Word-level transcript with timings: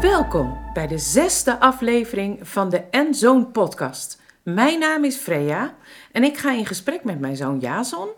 Welkom 0.00 0.58
bij 0.72 0.86
de 0.86 0.98
zesde 0.98 1.60
aflevering 1.60 2.48
van 2.48 2.68
de 2.68 2.82
En 2.90 3.14
Zoon 3.14 3.50
podcast. 3.50 4.22
Mijn 4.42 4.78
naam 4.78 5.04
is 5.04 5.16
Freya 5.16 5.74
en 6.12 6.24
ik 6.24 6.36
ga 6.36 6.52
in 6.52 6.66
gesprek 6.66 7.04
met 7.04 7.20
mijn 7.20 7.36
zoon 7.36 7.58
Jason 7.58 8.08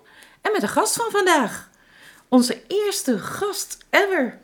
en 0.41 0.53
met 0.53 0.61
de 0.61 0.69
gast 0.69 0.97
van 0.97 1.11
vandaag. 1.11 1.71
Onze 2.29 2.63
eerste 2.69 3.19
gast 3.19 3.87
ever. 3.91 4.39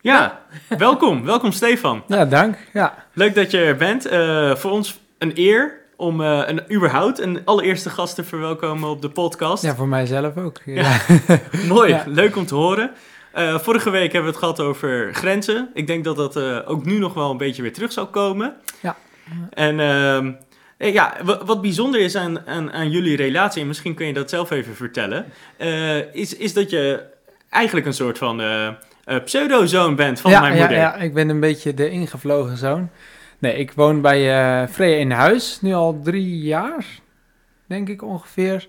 Ja, 0.00 0.42
welkom. 0.68 1.24
Welkom 1.24 1.52
Stefan. 1.52 2.04
Ja, 2.06 2.24
dank. 2.24 2.56
Ja. 2.72 3.06
Leuk 3.12 3.34
dat 3.34 3.50
je 3.50 3.58
er 3.58 3.76
bent. 3.76 4.06
Eh, 4.06 4.54
voor 4.56 4.70
ons 4.70 5.00
een 5.18 5.32
eer 5.34 5.81
om 6.02 6.20
eh, 6.22 6.42
een, 6.46 6.72
überhaupt 6.74 7.18
een 7.20 7.40
allereerste 7.44 7.90
gast 7.90 8.14
te 8.14 8.24
verwelkomen 8.24 8.88
op 8.88 9.02
de 9.02 9.08
podcast. 9.08 9.62
ja, 9.62 9.74
voor 9.74 9.88
mijzelf 9.88 10.36
ook. 10.36 10.60
Ja. 10.64 10.96
Mooi, 11.68 11.88
Ja. 11.90 12.04
leuk 12.06 12.36
om 12.36 12.46
te 12.46 12.54
horen. 12.54 12.90
Eh, 13.32 13.58
vorige 13.58 13.90
week 13.90 14.12
hebben 14.12 14.22
we 14.32 14.36
het 14.38 14.44
gehad 14.44 14.60
over 14.60 15.14
grenzen. 15.14 15.70
Ik 15.74 15.86
denk 15.86 16.04
dat 16.04 16.16
dat 16.16 16.36
eh, 16.36 16.58
ook 16.66 16.84
nu 16.84 16.98
nog 16.98 17.14
wel 17.14 17.30
een 17.30 17.36
beetje 17.36 17.62
weer 17.62 17.72
terug 17.72 17.92
zal 17.92 18.06
komen. 18.06 18.54
Ja. 18.80 18.96
En 19.50 19.80
ehm, 19.80 20.32
eh, 20.76 20.92
ja, 20.92 21.14
wa- 21.24 21.44
wat 21.44 21.60
bijzonder 21.60 22.00
is 22.00 22.16
aan, 22.16 22.46
aan, 22.46 22.72
aan 22.72 22.90
jullie 22.90 23.16
relatie, 23.16 23.60
en 23.60 23.66
misschien 23.66 23.94
kun 23.94 24.06
je 24.06 24.12
dat 24.12 24.30
zelf 24.30 24.50
even 24.50 24.74
vertellen, 24.74 25.26
is, 26.12 26.36
is 26.36 26.52
dat 26.52 26.70
je 26.70 27.02
eigenlijk 27.50 27.86
een 27.86 27.94
soort 27.94 28.18
van 28.18 28.42
pseudo-zoon 29.24 29.96
bent 29.96 30.20
van 30.20 30.30
mijn 30.30 30.42
ja, 30.42 30.58
moeder. 30.58 30.76
ja, 30.76 30.94
ik 30.96 31.14
ben 31.14 31.28
een 31.28 31.40
beetje 31.40 31.74
de 31.74 31.90
ingevlogen 31.90 32.56
zoon. 32.56 32.90
Nee, 33.42 33.56
ik 33.56 33.72
woon 33.72 34.00
bij 34.00 34.42
eh 34.62 34.68
Freya 34.68 34.96
in 34.96 35.10
huis, 35.10 35.60
nu 35.60 35.72
al 35.74 36.00
drie 36.02 36.38
jaar, 36.38 36.86
denk 37.66 37.88
ik 37.88 38.02
ongeveer. 38.02 38.68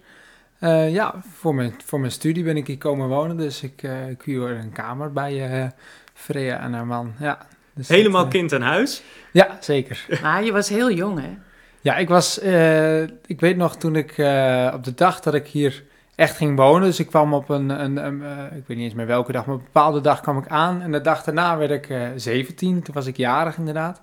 Eh, 0.60 0.94
ja, 0.94 1.22
voor 1.34 1.56
mijn, 1.56 1.74
voor 1.86 2.00
mijn 2.00 2.12
studie 2.12 2.44
ben 2.44 2.58
ik 2.58 2.68
hier 2.68 2.78
komen 2.78 3.08
wonen, 3.08 3.38
dus 3.38 3.64
ik, 3.64 3.84
eh 3.84 4.10
ik 4.10 4.22
huur 4.22 4.50
een 4.50 4.72
kamer 4.72 5.12
bij 5.12 5.62
eh 5.62 5.70
Freya 6.14 6.60
en 6.60 6.74
haar 6.74 6.86
man. 6.86 7.14
Ja, 7.20 7.38
dus 7.74 7.88
dat, 7.88 7.98
Helemaal 7.98 8.28
kind 8.28 8.54
aan 8.54 8.62
huis. 8.62 9.04
Ja, 9.32 9.58
zeker. 9.60 10.06
Maar 10.24 10.44
je 10.44 10.52
was 10.52 10.70
heel 10.70 10.92
jong, 10.92 11.20
hè? 11.20 11.38
Ja, 11.82 11.96
ik 11.96 12.10
was, 12.10 12.40
eh, 12.40 13.02
ik 13.04 13.40
weet 13.40 13.58
nog 13.58 13.76
toen 13.78 13.96
ik 13.96 14.18
eh, 14.18 14.72
op 14.74 14.84
de 14.84 14.94
dag 14.94 15.20
dat 15.20 15.34
ik 15.34 15.48
hier 15.48 15.84
echt 16.16 16.38
ging 16.38 16.58
wonen, 16.58 16.88
dus 16.88 17.00
ik 17.00 17.08
kwam 17.08 17.34
op 17.34 17.50
een, 17.50 17.70
een, 17.70 18.06
een, 18.06 18.24
eh, 18.24 18.58
ik 18.58 18.68
weet 18.68 18.78
niet 18.78 18.86
eens 18.86 18.94
meer 18.94 19.08
welke 19.08 19.32
dag, 19.32 19.46
maar 19.46 19.56
op 19.56 19.62
een 19.62 19.68
bepaalde 19.74 20.02
dag 20.02 20.22
kwam 20.22 20.38
ik 20.38 20.48
aan 20.48 20.82
en 20.82 20.92
de 20.92 21.02
dag 21.02 21.24
daarna 21.24 21.58
werd 21.58 21.72
ik 21.72 21.90
eh 21.90 22.08
17, 22.16 22.82
toen 22.82 22.94
was 22.94 23.06
ik 23.06 23.18
jarig 23.18 23.58
inderdaad. 23.58 24.02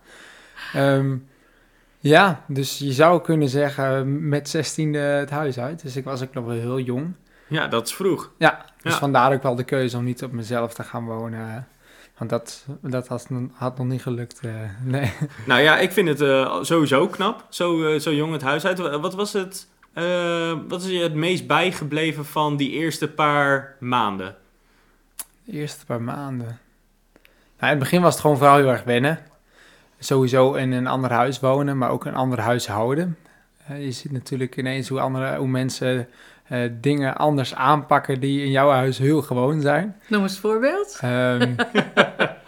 Ehm, 0.72 1.16
ja, 1.98 2.44
dus 2.46 2.78
je 2.78 2.92
zou 2.92 3.20
kunnen 3.20 3.48
zeggen 3.48 4.28
met 4.28 4.48
16 4.48 4.94
het 4.94 5.30
huis 5.30 5.58
uit, 5.58 5.82
dus 5.82 5.96
ik 5.96 6.04
was 6.04 6.22
ook 6.22 6.34
nog 6.34 6.44
wel 6.44 6.54
heel 6.54 6.80
jong. 6.80 7.12
Ja, 7.46 7.66
dat 7.66 7.86
is 7.86 7.94
vroeg. 7.94 8.30
Ja, 8.38 8.64
dus 8.82 8.92
Ja. 8.92 8.98
vandaar 8.98 9.32
ook 9.32 9.42
wel 9.42 9.54
de 9.54 9.64
keuze 9.64 9.96
om 9.96 10.04
niet 10.04 10.22
op 10.22 10.32
mezelf 10.32 10.74
te 10.74 10.82
gaan 10.82 11.04
wonen, 11.04 11.68
want 12.18 12.30
dat, 12.30 12.66
dat 12.80 13.08
had, 13.08 13.28
had 13.52 13.78
nog 13.78 13.86
niet 13.86 14.02
gelukt, 14.02 14.40
eh, 14.40 14.52
nee. 14.84 15.12
Nou 15.46 15.60
ja, 15.60 15.78
ik 15.78 15.92
vind 15.92 16.08
het 16.08 16.20
eh, 16.20 16.62
sowieso 16.62 17.06
knap. 17.08 17.46
Zo, 17.48 17.84
eh, 17.84 18.00
zo 18.00 18.12
jong 18.12 18.32
het 18.32 18.42
huis 18.42 18.64
uit. 18.64 18.78
Wat 18.78 19.14
was 19.14 19.32
het? 19.32 19.68
wat 20.68 20.82
is 20.82 20.88
je 20.88 21.02
het 21.02 21.14
meest 21.14 21.46
bijgebleven 21.46 22.24
van 22.24 22.56
die 22.56 22.70
eerste 22.70 23.08
paar 23.10 23.76
maanden? 23.80 24.36
De 25.44 25.52
eerste 25.52 25.86
paar 25.86 26.02
maanden. 26.02 26.46
Nou, 26.46 26.56
in 27.58 27.68
het 27.68 27.78
begin 27.78 28.02
was 28.02 28.12
het 28.12 28.20
gewoon 28.20 28.36
vooral 28.36 28.56
heel 28.56 28.68
erg 28.68 28.82
wennen. 28.84 29.18
Sowieso 30.02 30.52
in 30.54 30.72
een 30.72 30.86
ander 30.86 31.12
huis 31.12 31.40
wonen, 31.40 31.78
maar 31.78 31.90
ook 31.90 32.04
een 32.04 32.14
ander 32.14 32.40
huishouden. 32.40 33.16
Eh, 33.66 33.84
je 33.84 33.90
ziet 33.90 34.12
natuurlijk 34.12 34.56
ineens 34.56 34.88
hoe, 34.88 35.00
andere, 35.00 35.36
hoe 35.36 35.48
mensen 35.48 36.08
eh, 36.48 36.58
dingen 36.80 37.16
anders 37.16 37.54
aanpakken 37.54 38.20
die 38.20 38.44
in 38.44 38.50
jouw 38.50 38.70
huis 38.70 38.98
heel 38.98 39.22
gewoon 39.22 39.60
zijn. 39.60 39.96
Noem 40.08 40.22
eens 40.22 40.34
een 40.34 40.40
voorbeeld. 40.40 40.98
Ehm, 41.00 41.54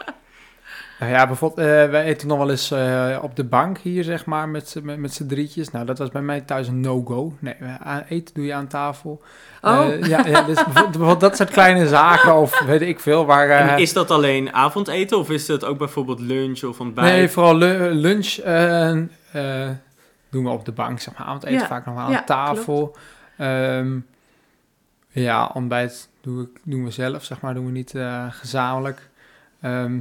nou 1.03 1.15
ja, 1.15 1.27
bijvoorbeeld, 1.27 1.67
eh, 1.69 1.91
wij 1.91 2.05
eten 2.05 2.29
nog 2.29 2.39
wel 2.39 2.51
eens 2.51 2.71
eh, 2.71 3.19
op 3.23 3.37
de 3.37 3.45
bank 3.45 3.79
hier, 3.79 4.05
zeg 4.05 4.25
maar, 4.25 4.49
met, 4.49 4.69
z'n- 4.69 4.81
met, 4.85 4.99
met 4.99 5.13
z'n 5.15 5.27
drietjes. 5.27 5.71
Nou, 5.71 5.85
dat 5.87 5.99
was 5.99 6.09
bij 6.11 6.23
mij 6.23 6.41
thuis 6.41 6.69
een 6.69 6.81
no-go. 6.81 7.33
Nee, 7.39 7.55
eh, 7.55 7.75
aan- 7.75 8.05
eten 8.09 8.35
doe 8.35 8.45
je 8.45 8.55
aan 8.55 8.67
tafel. 8.67 9.23
Oh, 9.63 9.79
Eh, 9.89 10.03
ja, 10.03 10.27
ja, 10.27 10.43
dus 10.43 10.55
bijvoorbeeld, 10.55 10.85
bijvoorbeeld 10.91 11.21
dat 11.21 11.37
soort 11.37 11.51
kleine 11.51 11.89
zaken 11.89 12.35
of 12.37 12.61
weet 12.61 12.81
ik 12.83 13.01
veel, 13.01 13.27
waar... 13.27 13.49
eh, 13.49 13.73
en 13.73 13.79
is 13.79 13.93
dat 13.93 14.11
alleen 14.11 14.53
avondeten 14.53 15.19
of 15.19 15.31
is 15.31 15.47
dat 15.47 15.65
ook 15.65 15.79
bijvoorbeeld 15.79 16.21
lunch 16.21 16.63
of 16.63 16.81
ontbijt? 16.81 17.13
Nee, 17.13 17.29
vooral 17.29 17.57
lu- 17.57 17.89
lunch 17.91 18.27
eh, 18.37 18.91
eh, 19.33 19.71
doen 20.31 20.45
we 20.45 20.51
op 20.51 20.65
de 20.65 20.73
bank, 20.73 21.01
zeg 21.01 21.19
maar. 21.19 21.27
Avondeten 21.27 21.59
Ja, 21.59 21.67
vaak 21.67 21.87
nog 21.87 21.95
wel 21.95 22.05
aan 22.05 22.11
ja, 22.11 22.23
tafel. 22.25 22.97
Ehm, 23.39 23.99
ja, 25.09 25.51
ontbijt 25.55 26.09
doe 26.21 26.43
ik, 26.43 26.49
doen 26.65 26.85
we 26.85 26.91
zelf, 26.91 27.25
zeg 27.25 27.41
maar. 27.41 27.55
Doen 27.55 27.67
we 27.67 27.73
niet 27.73 27.95
eh, 27.95 28.25
gezamenlijk. 28.31 29.09
Ehm, 29.61 29.99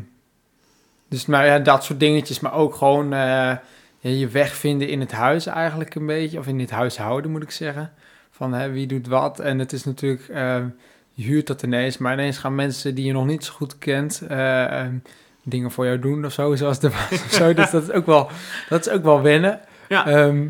dus 1.11 1.25
maar 1.25 1.45
ja, 1.45 1.59
dat 1.59 1.83
soort 1.83 1.99
dingetjes. 1.99 2.39
Maar 2.39 2.53
ook 2.53 2.75
gewoon 2.75 3.13
eh, 3.13 3.55
je 3.99 4.27
weg 4.27 4.55
vinden 4.55 4.87
in 4.87 4.99
het 4.99 5.11
huis 5.11 5.45
eigenlijk 5.45 5.95
een 5.95 6.05
beetje. 6.05 6.39
Of 6.39 6.47
in 6.47 6.59
het 6.59 6.71
huishouden, 6.71 7.31
moet 7.31 7.43
ik 7.43 7.51
zeggen. 7.51 7.91
Van 8.31 8.53
hè, 8.53 8.71
wie 8.71 8.87
doet 8.87 9.07
wat. 9.07 9.39
En 9.39 9.59
het 9.59 9.73
is 9.73 9.83
natuurlijk... 9.83 10.27
eh, 10.27 10.63
je 11.13 11.23
huurt 11.23 11.47
dat 11.47 11.63
ineens, 11.63 11.97
maar 11.97 12.13
ineens 12.13 12.37
gaan 12.37 12.55
mensen 12.55 12.95
die 12.95 13.05
je 13.05 13.11
nog 13.11 13.25
niet 13.25 13.45
zo 13.45 13.53
goed 13.53 13.77
kent... 13.77 14.21
eh, 14.27 14.79
ehm, 14.79 14.95
dingen 15.43 15.71
voor 15.71 15.85
jou 15.85 15.99
doen 15.99 16.25
of 16.25 16.33
zo, 16.33 16.55
zoals 16.55 16.79
de 16.79 16.89
was 16.89 17.11
of 17.11 17.31
zo. 17.31 17.53
Dus 17.53 17.71
dat 17.71 17.83
is 17.83 17.91
ook 17.91 18.05
wel, 18.05 18.29
dat 18.69 18.85
is 18.85 18.91
ook 18.93 19.03
wel 19.03 19.21
wennen. 19.21 19.59
Ja. 19.89 20.07
Ehm, 20.07 20.47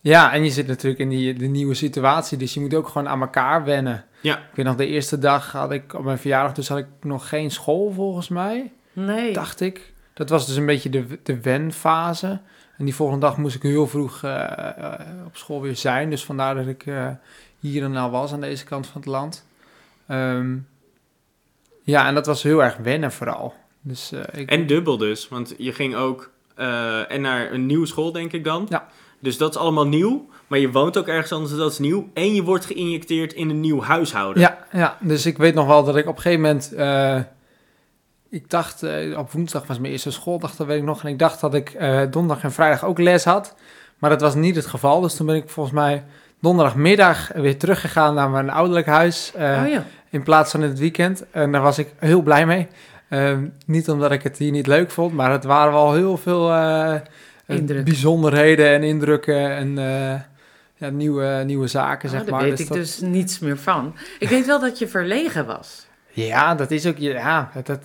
ja, 0.00 0.32
en 0.32 0.44
je 0.44 0.50
zit 0.50 0.66
natuurlijk 0.66 1.00
in 1.00 1.08
die 1.08 1.34
de 1.34 1.46
nieuwe 1.46 1.74
situatie, 1.74 2.38
dus 2.38 2.54
je 2.54 2.60
moet 2.60 2.74
ook 2.74 2.88
gewoon 2.88 3.08
aan 3.08 3.20
elkaar 3.20 3.64
wennen. 3.64 4.04
Ja. 4.20 4.36
Ik 4.36 4.54
weet 4.54 4.66
nog, 4.66 4.76
de 4.76 4.86
eerste 4.86 5.18
dag 5.18 5.52
had 5.52 5.72
ik 5.72 5.94
op 5.94 6.04
mijn 6.04 6.18
verjaardag, 6.18 6.52
dus 6.52 6.68
had 6.68 6.78
ik 6.78 6.86
nog 7.00 7.28
geen 7.28 7.50
school 7.50 7.92
volgens 7.92 8.28
mij, 8.28 8.72
nee. 8.96 9.32
dacht 9.32 9.60
ik. 9.60 9.92
Dat 10.14 10.28
was 10.28 10.46
dus 10.46 10.56
een 10.56 10.66
beetje 10.66 10.90
de, 10.90 11.18
de 11.22 11.40
wenfase. 11.40 12.40
En 12.78 12.84
die 12.84 12.94
volgende 12.94 13.26
dag 13.26 13.36
moest 13.36 13.56
ik 13.56 13.62
heel 13.62 13.86
vroeg 13.86 14.22
eh, 14.22 14.68
eh, 14.68 15.00
op 15.26 15.36
school 15.36 15.60
weer 15.60 15.76
zijn, 15.76 16.10
dus 16.10 16.24
vandaar 16.24 16.54
dat 16.54 16.66
ik 16.66 16.86
eh, 16.86 17.08
hier 17.60 17.82
en 17.82 17.90
nou 17.90 18.10
was 18.10 18.32
aan 18.32 18.40
deze 18.40 18.64
kant 18.64 18.86
van 18.86 19.00
het 19.00 19.10
land. 19.10 19.46
Ehm, 20.06 20.56
ja, 21.82 22.06
en 22.06 22.14
dat 22.14 22.26
was 22.26 22.42
heel 22.42 22.62
erg 22.62 22.76
wennen 22.76 23.12
vooral. 23.12 23.54
Dus, 23.80 24.12
eh, 24.12 24.40
ik, 24.40 24.50
En 24.50 24.66
dubbel 24.66 24.96
dus, 24.96 25.28
want 25.28 25.54
je 25.58 25.72
ging 25.72 25.94
ook 25.94 26.30
eh, 26.54 27.12
en 27.12 27.20
naar 27.20 27.52
een 27.52 27.66
nieuwe 27.66 27.86
school, 27.86 28.12
denk 28.12 28.32
ik 28.32 28.44
dan. 28.44 28.66
Ja. 28.68 28.86
Dus 29.18 29.36
dat 29.36 29.50
is 29.50 29.60
allemaal 29.60 29.86
nieuw, 29.86 30.28
maar 30.46 30.58
je 30.58 30.70
woont 30.70 30.98
ook 30.98 31.06
ergens 31.06 31.32
anders, 31.32 31.56
dat 31.56 31.72
is 31.72 31.78
nieuw. 31.78 32.08
En 32.14 32.34
je 32.34 32.42
wordt 32.42 32.64
geïnjecteerd 32.64 33.32
in 33.32 33.50
een 33.50 33.60
nieuw 33.60 33.82
huishouden. 33.82 34.42
Ja, 34.42 34.66
ja, 34.72 34.98
dus 35.00 35.26
ik 35.26 35.36
weet 35.36 35.54
nog 35.54 35.66
wel 35.66 35.84
dat 35.84 35.96
ik 35.96 36.06
op 36.06 36.16
een 36.16 36.22
gegeven 36.22 36.40
moment... 36.40 36.72
ik 38.36 38.50
dacht, 38.50 38.82
eh, 38.82 39.18
op 39.18 39.32
woensdag 39.32 39.66
was 39.66 39.78
mijn 39.78 39.92
eerste 39.92 40.10
schooldag, 40.10 40.56
dat 40.56 40.66
weet 40.66 40.78
ik 40.78 40.84
nog. 40.84 41.02
En 41.02 41.08
ik 41.08 41.18
dacht 41.18 41.40
dat 41.40 41.54
ik 41.54 41.70
eh, 41.70 42.00
donderdag 42.10 42.44
en 42.44 42.52
vrijdag 42.52 42.84
ook 42.84 42.98
les 42.98 43.24
had. 43.24 43.54
Maar 43.98 44.10
dat 44.10 44.20
was 44.20 44.34
niet 44.34 44.56
het 44.56 44.66
geval. 44.66 45.00
Dus 45.00 45.14
toen 45.16 45.26
ben 45.26 45.36
ik 45.36 45.48
volgens 45.48 45.74
mij 45.74 46.04
donderdagmiddag 46.40 47.30
weer 47.34 47.58
teruggegaan 47.58 48.14
naar 48.14 48.30
mijn 48.30 48.50
ouderlijk 48.50 48.86
huis. 48.86 49.32
eh, 49.34 49.60
oh 49.64 49.68
ja. 49.70 49.84
In 50.10 50.22
plaats 50.22 50.50
van 50.50 50.62
in 50.62 50.68
het 50.68 50.78
weekend. 50.78 51.24
En 51.30 51.52
daar 51.52 51.62
was 51.62 51.78
ik 51.78 51.88
heel 51.98 52.22
blij 52.22 52.46
mee. 52.46 52.68
Niet 53.66 53.88
omdat 53.90 54.12
ik 54.12 54.22
het 54.22 54.36
hier 54.38 54.50
niet 54.50 54.66
leuk 54.66 54.90
vond, 54.90 55.12
maar 55.14 55.30
het 55.30 55.44
waren 55.44 55.72
wel 55.72 55.92
heel 55.94 56.16
veel 56.16 56.48
bijzonderheden 57.84 58.68
en 58.68 58.82
indrukken 58.82 59.50
en 59.56 59.74
ja, 60.78 60.88
nieuwe, 60.90 61.42
nieuwe 61.46 61.66
zaken, 61.66 62.08
Oh, 62.08 62.14
zeg 62.14 62.24
daar 62.24 62.34
maar. 62.34 62.42
weet 62.42 62.50
Dus 62.50 62.60
ik 62.60 62.68
dat- 62.68 62.76
dus 62.76 63.00
niets 63.00 63.38
meer 63.38 63.58
van. 63.58 63.94
Ik 64.18 64.28
weet 64.28 64.46
wel 64.46 64.60
dat 64.60 64.78
je 64.78 64.88
verlegen 64.88 65.46
was. 65.46 65.85
Ja, 66.24 66.54
dat 66.54 66.70
is 66.70 66.86
ook, 66.86 66.98
ja, 66.98 67.50
dat, 67.64 67.80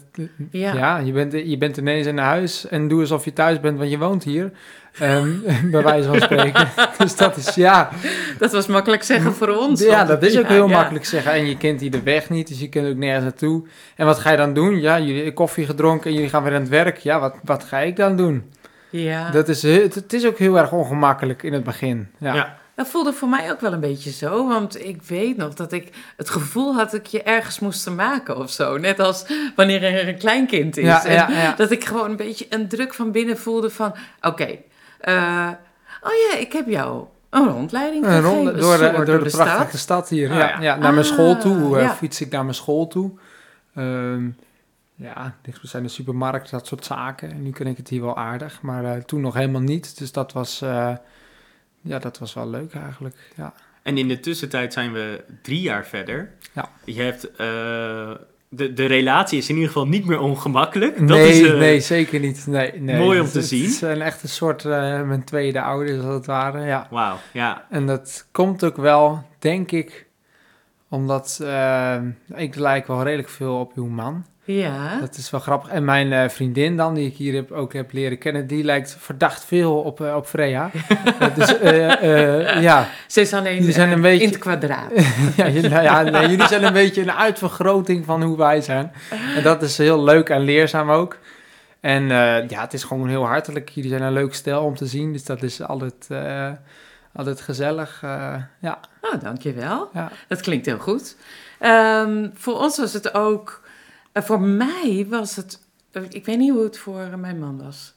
Ja. 0.51 0.73
ja. 0.73 0.97
je, 0.97 1.11
bent, 1.11 1.31
je 1.33 1.57
bent 1.57 1.77
ineens 1.77 2.07
in 2.07 2.17
huis 2.17 2.67
en 2.67 2.87
doe 2.87 2.99
alsof 3.01 3.25
je 3.25 3.33
thuis 3.33 3.59
bent, 3.59 3.77
want 3.77 3.89
je 3.89 3.97
woont 3.97 4.23
hier. 4.23 4.51
Ehm, 4.99 5.29
bij 5.71 5.83
wijze 5.83 6.07
van 6.07 6.19
spreken. 6.21 6.67
dus 6.97 7.15
dat 7.15 7.37
is, 7.37 7.55
ja. 7.55 7.89
Dat 8.37 8.51
was 8.51 8.67
makkelijk 8.67 9.03
zeggen 9.03 9.33
voor 9.33 9.47
ons. 9.47 9.81
Ja, 9.81 10.05
dat 10.05 10.23
is 10.23 10.37
ook 10.37 10.47
ja, 10.47 10.53
heel 10.53 10.69
ja. 10.69 10.75
makkelijk 10.75 11.05
zeggen. 11.05 11.31
En 11.31 11.45
je 11.45 11.57
kent 11.57 11.81
hier 11.81 11.91
de 11.91 12.03
weg 12.03 12.29
niet, 12.29 12.47
dus 12.47 12.59
je 12.59 12.69
kunt 12.69 12.87
ook 12.87 12.95
nergens 12.95 13.23
naartoe. 13.23 13.63
En 13.95 14.05
wat 14.05 14.19
ga 14.19 14.31
je 14.31 14.37
dan 14.37 14.53
doen? 14.53 14.81
Ja, 14.81 14.99
jullie 14.99 15.33
koffie 15.33 15.65
gedronken 15.65 16.09
en 16.09 16.15
jullie 16.15 16.29
gaan 16.29 16.43
weer 16.43 16.53
aan 16.53 16.61
het 16.61 16.69
werk. 16.69 16.97
Ja, 16.97 17.19
wat, 17.19 17.35
wat 17.43 17.63
ga 17.63 17.79
ik 17.79 17.95
dan 17.95 18.15
doen? 18.15 18.51
Ja. 18.89 19.31
Dat 19.31 19.49
is, 19.49 19.61
he- 19.61 19.81
het, 19.81 19.95
het 19.95 20.13
is 20.13 20.25
ook 20.25 20.37
heel 20.37 20.57
erg 20.57 20.71
ongemakkelijk 20.71 21.43
in 21.43 21.53
het 21.53 21.63
begin. 21.63 22.07
Ja. 22.17 22.59
Dat 22.75 22.87
voelde 22.87 23.13
voor 23.13 23.27
mij 23.29 23.51
ook 23.51 23.59
wel 23.59 23.73
een 23.73 23.79
beetje 23.79 24.11
zo, 24.11 24.47
want 24.47 24.85
ik 24.85 25.01
weet 25.01 25.37
nog 25.37 25.53
dat 25.53 25.71
ik 25.71 25.89
het 26.17 26.29
gevoel 26.29 26.73
had 26.75 26.91
dat 26.91 26.99
ik 26.99 27.05
je 27.05 27.23
ergens 27.23 27.59
moest 27.59 27.89
maken 27.89 28.37
of 28.37 28.51
zo. 28.51 28.77
Net 28.77 28.99
als 28.99 29.25
wanneer 29.55 29.83
er 29.83 30.07
een 30.07 30.17
kleinkind 30.17 30.77
is. 30.77 30.85
Ja, 30.85 31.05
En 31.05 31.13
ja, 31.13 31.29
ja. 31.29 31.53
Dat 31.55 31.71
ik 31.71 31.85
gewoon 31.85 32.09
een 32.09 32.15
beetje 32.15 32.45
een 32.49 32.67
druk 32.67 32.93
van 32.93 33.11
binnen 33.11 33.37
voelde 33.37 33.69
van, 33.69 33.95
oké, 34.21 34.57
eh, 34.99 35.49
oh 36.01 36.11
ja, 36.31 36.37
ik 36.37 36.53
heb 36.53 36.67
jou 36.67 37.05
een 37.29 37.47
rondleiding 37.47 38.05
Een 38.05 38.11
gegeven. 38.11 38.29
ronde 38.35 38.51
door 38.55 38.77
de, 38.77 38.91
door 39.05 39.23
de 39.23 39.29
prachtige 39.29 39.67
stad. 39.69 39.79
stad 39.79 40.09
hier. 40.09 40.29
Ah, 40.31 40.37
ja, 40.37 40.61
ja. 40.61 40.75
naar 40.75 40.93
mijn 40.93 41.05
school 41.05 41.37
toe 41.37 41.75
Ah, 41.75 41.81
ja. 41.81 41.93
fiets 41.93 42.21
ik 42.21 42.31
naar 42.31 42.43
mijn 42.43 42.55
school 42.55 42.87
toe. 42.87 43.11
Ehm, 43.75 44.29
ja, 44.95 45.35
dichtstbijzijnde 45.41 45.89
supermarkt, 45.89 46.51
dat 46.51 46.67
soort 46.67 46.85
zaken. 46.85 47.31
En 47.31 47.43
nu 47.43 47.51
ken 47.51 47.67
ik 47.67 47.77
het 47.77 47.87
hier 47.87 48.01
wel 48.01 48.17
aardig, 48.17 48.61
maar 48.61 48.83
eh, 48.85 49.03
toen 49.03 49.21
nog 49.21 49.33
helemaal 49.33 49.61
niet. 49.61 49.97
Dus 49.97 50.11
dat 50.11 50.33
was, 50.33 50.61
ja, 51.81 51.99
dat 51.99 52.19
was 52.19 52.33
wel 52.33 52.49
leuk 52.49 52.73
eigenlijk. 52.73 53.15
Ja. 53.35 53.53
En 53.83 53.97
in 53.97 54.07
de 54.07 54.19
tussentijd 54.19 54.73
zijn 54.73 54.93
we 54.93 55.23
drie 55.41 55.61
jaar 55.61 55.85
verder. 55.85 56.31
Ja. 56.53 56.69
Je 56.85 57.01
hebt... 57.01 57.31
eh, 57.31 58.11
de, 58.53 58.73
de 58.73 58.85
relatie 58.85 59.37
is 59.37 59.49
in 59.49 59.55
ieder 59.55 59.69
geval 59.71 59.87
niet 59.87 60.05
meer 60.05 60.19
ongemakkelijk. 60.19 60.97
Dat 60.97 61.07
nee, 61.17 61.29
is, 61.41 61.49
eh, 61.49 61.57
nee, 61.57 61.79
zeker 61.79 62.19
niet. 62.19 62.47
Nee, 62.47 62.73
nee. 62.81 62.97
mooi 62.97 63.17
om 63.19 63.23
Het- 63.23 63.33
te 63.33 63.39
het 63.39 63.47
zien. 63.47 63.63
is 63.63 63.81
een 63.81 64.01
echt 64.01 64.23
een 64.23 64.29
soort 64.29 64.65
eh, 64.65 65.01
mijn 65.01 65.23
tweede 65.23 65.61
ouders, 65.61 66.03
als 66.03 66.13
het 66.13 66.25
ware. 66.25 66.65
Ja. 66.65 66.87
Wauw, 66.89 67.17
ja. 67.33 67.65
En 67.69 67.85
dat 67.85 68.27
komt 68.31 68.63
ook 68.63 68.77
wel, 68.77 69.23
denk 69.39 69.71
ik, 69.71 70.05
omdat 70.89 71.43
ik 72.35 72.55
lijk 72.55 72.87
wel 72.87 73.03
redelijk 73.03 73.29
veel 73.29 73.59
op 73.59 73.71
uw 73.75 73.87
man. 73.87 74.25
Ja. 74.59 74.99
Dat 74.99 75.17
is 75.17 75.29
wel 75.29 75.39
grappig. 75.39 75.69
En 75.69 75.85
mijn 75.85 76.13
eh, 76.13 76.29
vriendin 76.29 76.77
dan, 76.77 76.93
die 76.93 77.07
ik 77.07 77.15
hier 77.15 77.33
heb, 77.33 77.51
ook 77.51 77.73
heb 77.73 77.91
leren 77.91 78.17
kennen, 78.17 78.47
die 78.47 78.63
lijkt 78.63 78.95
verdacht 78.99 79.45
veel 79.45 79.75
op, 79.75 80.01
eh, 80.01 80.15
op 80.15 80.25
Freya. 80.27 80.69
Dus 81.35 81.57
eh, 81.59 82.61
ja. 82.61 82.87
Ze 83.07 83.21
is 83.21 83.33
alleen 83.33 83.71
zijn 83.73 83.91
een 83.91 84.01
beetje- 84.01 84.23
in 84.23 84.29
het 84.29 84.39
kwadraat. 84.39 84.91
ja, 85.37 85.47
nou 85.47 85.83
ja 85.83 86.01
nee, 86.01 86.29
jullie 86.29 86.47
zijn 86.47 86.63
een 86.63 86.73
beetje 86.73 87.01
een 87.01 87.11
uitvergroting 87.11 88.05
van 88.05 88.23
hoe 88.23 88.37
wij 88.37 88.61
zijn. 88.61 88.91
En 89.35 89.43
dat 89.43 89.61
is 89.61 89.77
heel 89.77 90.03
leuk 90.03 90.29
en 90.29 90.41
leerzaam 90.41 90.91
ook. 90.91 91.17
En 91.79 92.07
ja, 92.47 92.61
het 92.61 92.73
is 92.73 92.83
gewoon 92.83 93.09
heel 93.09 93.25
hartelijk. 93.27 93.69
Jullie 93.69 93.89
zijn 93.89 94.01
een 94.01 94.13
leuk 94.13 94.33
stel 94.33 94.63
om 94.63 94.75
te 94.75 94.85
zien, 94.85 95.11
dus 95.13 95.23
dat 95.23 95.43
is 95.43 95.61
altijd, 95.61 96.07
altijd 97.13 97.41
gezellig. 97.41 97.99
ja, 98.59 98.79
Oh, 99.01 99.21
dankjewel. 99.21 99.89
ja. 99.93 100.11
Dat 100.27 100.41
klinkt 100.41 100.65
heel 100.65 100.77
goed. 100.77 101.15
Ehm, 101.59 102.27
voor 102.33 102.59
ons 102.59 102.77
was 102.77 102.93
het 102.93 103.13
ook... 103.13 103.61
eh, 104.11 104.23
voor 104.23 104.41
mij 104.41 105.05
was 105.09 105.35
het... 105.35 105.59
eh, 105.91 106.03
ik 106.09 106.25
weet 106.25 106.37
niet 106.37 106.51
hoe 106.51 106.63
het 106.63 106.77
voor 106.77 106.99
eh, 106.99 107.13
mijn 107.15 107.39
man 107.39 107.63
was. 107.63 107.93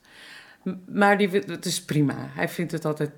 Maar 0.87 1.19
die, 1.19 1.28
het 1.28 1.64
is 1.64 1.84
prima. 1.84 2.14
Hij 2.19 2.49
vindt 2.49 2.72
het 2.72 2.84
altijd... 2.84 3.11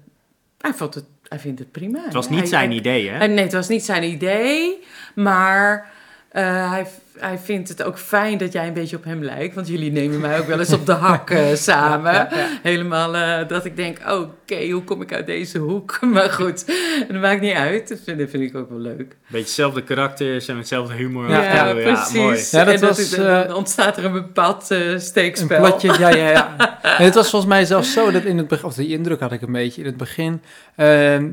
Hij, 0.58 0.74
vond 0.74 0.94
het, 0.94 1.04
hij 1.28 1.38
vindt 1.38 1.58
het 1.58 1.70
prima. 1.72 2.04
Het 2.04 2.12
was 2.12 2.28
Hij- 2.28 2.36
niet 2.36 2.48
zijn 2.48 2.68
hij- 2.68 2.78
idee, 2.78 3.08
hè? 3.08 3.26
Nee, 3.26 3.44
het 3.44 3.52
was 3.52 3.68
niet 3.68 3.84
zijn 3.84 4.02
idee. 4.02 4.84
Maar 5.14 5.92
eh, 6.36 6.70
hij, 6.70 6.86
hij 7.18 7.38
vindt 7.38 7.68
het 7.68 7.82
ook 7.82 7.98
fijn 7.98 8.38
dat 8.38 8.52
jij 8.52 8.66
een 8.66 8.72
beetje 8.72 8.96
op 8.96 9.04
hem 9.04 9.22
lijkt. 9.24 9.54
Want 9.54 9.68
jullie 9.68 9.92
nemen 9.92 10.20
mij 10.20 10.38
ook 10.38 10.46
wel 10.46 10.58
eens 10.58 10.72
op 10.72 10.86
de 10.86 10.92
hak 10.92 11.30
eh, 11.30 11.54
samen. 11.68 12.12
Ja, 12.12 12.28
ja, 12.30 12.38
ja. 12.38 12.46
Helemaal 12.62 13.16
eh, 13.16 13.48
dat 13.48 13.64
ik 13.64 13.76
denk, 13.76 13.98
oké, 14.10 14.70
hoe 14.70 14.84
kom 14.84 15.02
ik 15.02 15.12
uit 15.12 15.26
deze 15.26 15.58
hoek? 15.58 15.98
Maar 16.16 16.30
goed, 16.30 16.66
dat 17.08 17.20
maakt 17.20 17.40
niet 17.40 17.54
uit. 17.54 17.88
Dat 17.88 17.98
vind, 18.04 18.18
dat 18.18 18.30
vind 18.30 18.42
ik 18.42 18.56
ook 18.56 18.68
wel 18.70 18.78
leuk. 18.78 19.16
Beetje 19.26 19.46
hetzelfde 19.46 19.82
karakter, 19.82 20.40
zijn 20.40 20.56
met 20.56 20.68
hetzelfde 20.68 20.94
humor. 20.94 21.28
Ja, 21.30 21.42
Ja, 21.42 21.66
Ja, 21.66 21.72
precies. 21.72 22.12
mooi. 22.12 22.38
Ja, 22.50 22.64
dat 22.64 22.98
en 23.12 23.26
eh, 23.26 23.46
dan 23.46 23.56
ontstaat 23.56 23.96
er 23.96 24.04
een 24.04 24.12
bepaald 24.12 24.70
eh, 24.70 24.90
Een 24.90 25.00
steekspel. 25.00 25.58
plotje, 25.60 25.98
ja, 25.98 26.08
ja, 26.08 26.30
ja. 26.30 26.54
En 26.98 27.04
het 27.04 27.14
was 27.14 27.30
volgens 27.30 27.50
mij 27.50 27.64
zelfs 27.64 27.92
zo 27.92 28.10
dat 28.10 28.24
in 28.24 28.38
het 28.38 28.48
begin, 28.48 28.64
of 28.66 28.74
die 28.74 28.88
indruk 28.88 29.20
had 29.20 29.32
ik 29.32 29.42
een 29.42 29.52
beetje 29.52 29.80
in 29.80 29.86
het 29.86 29.96
begin, 29.96 30.42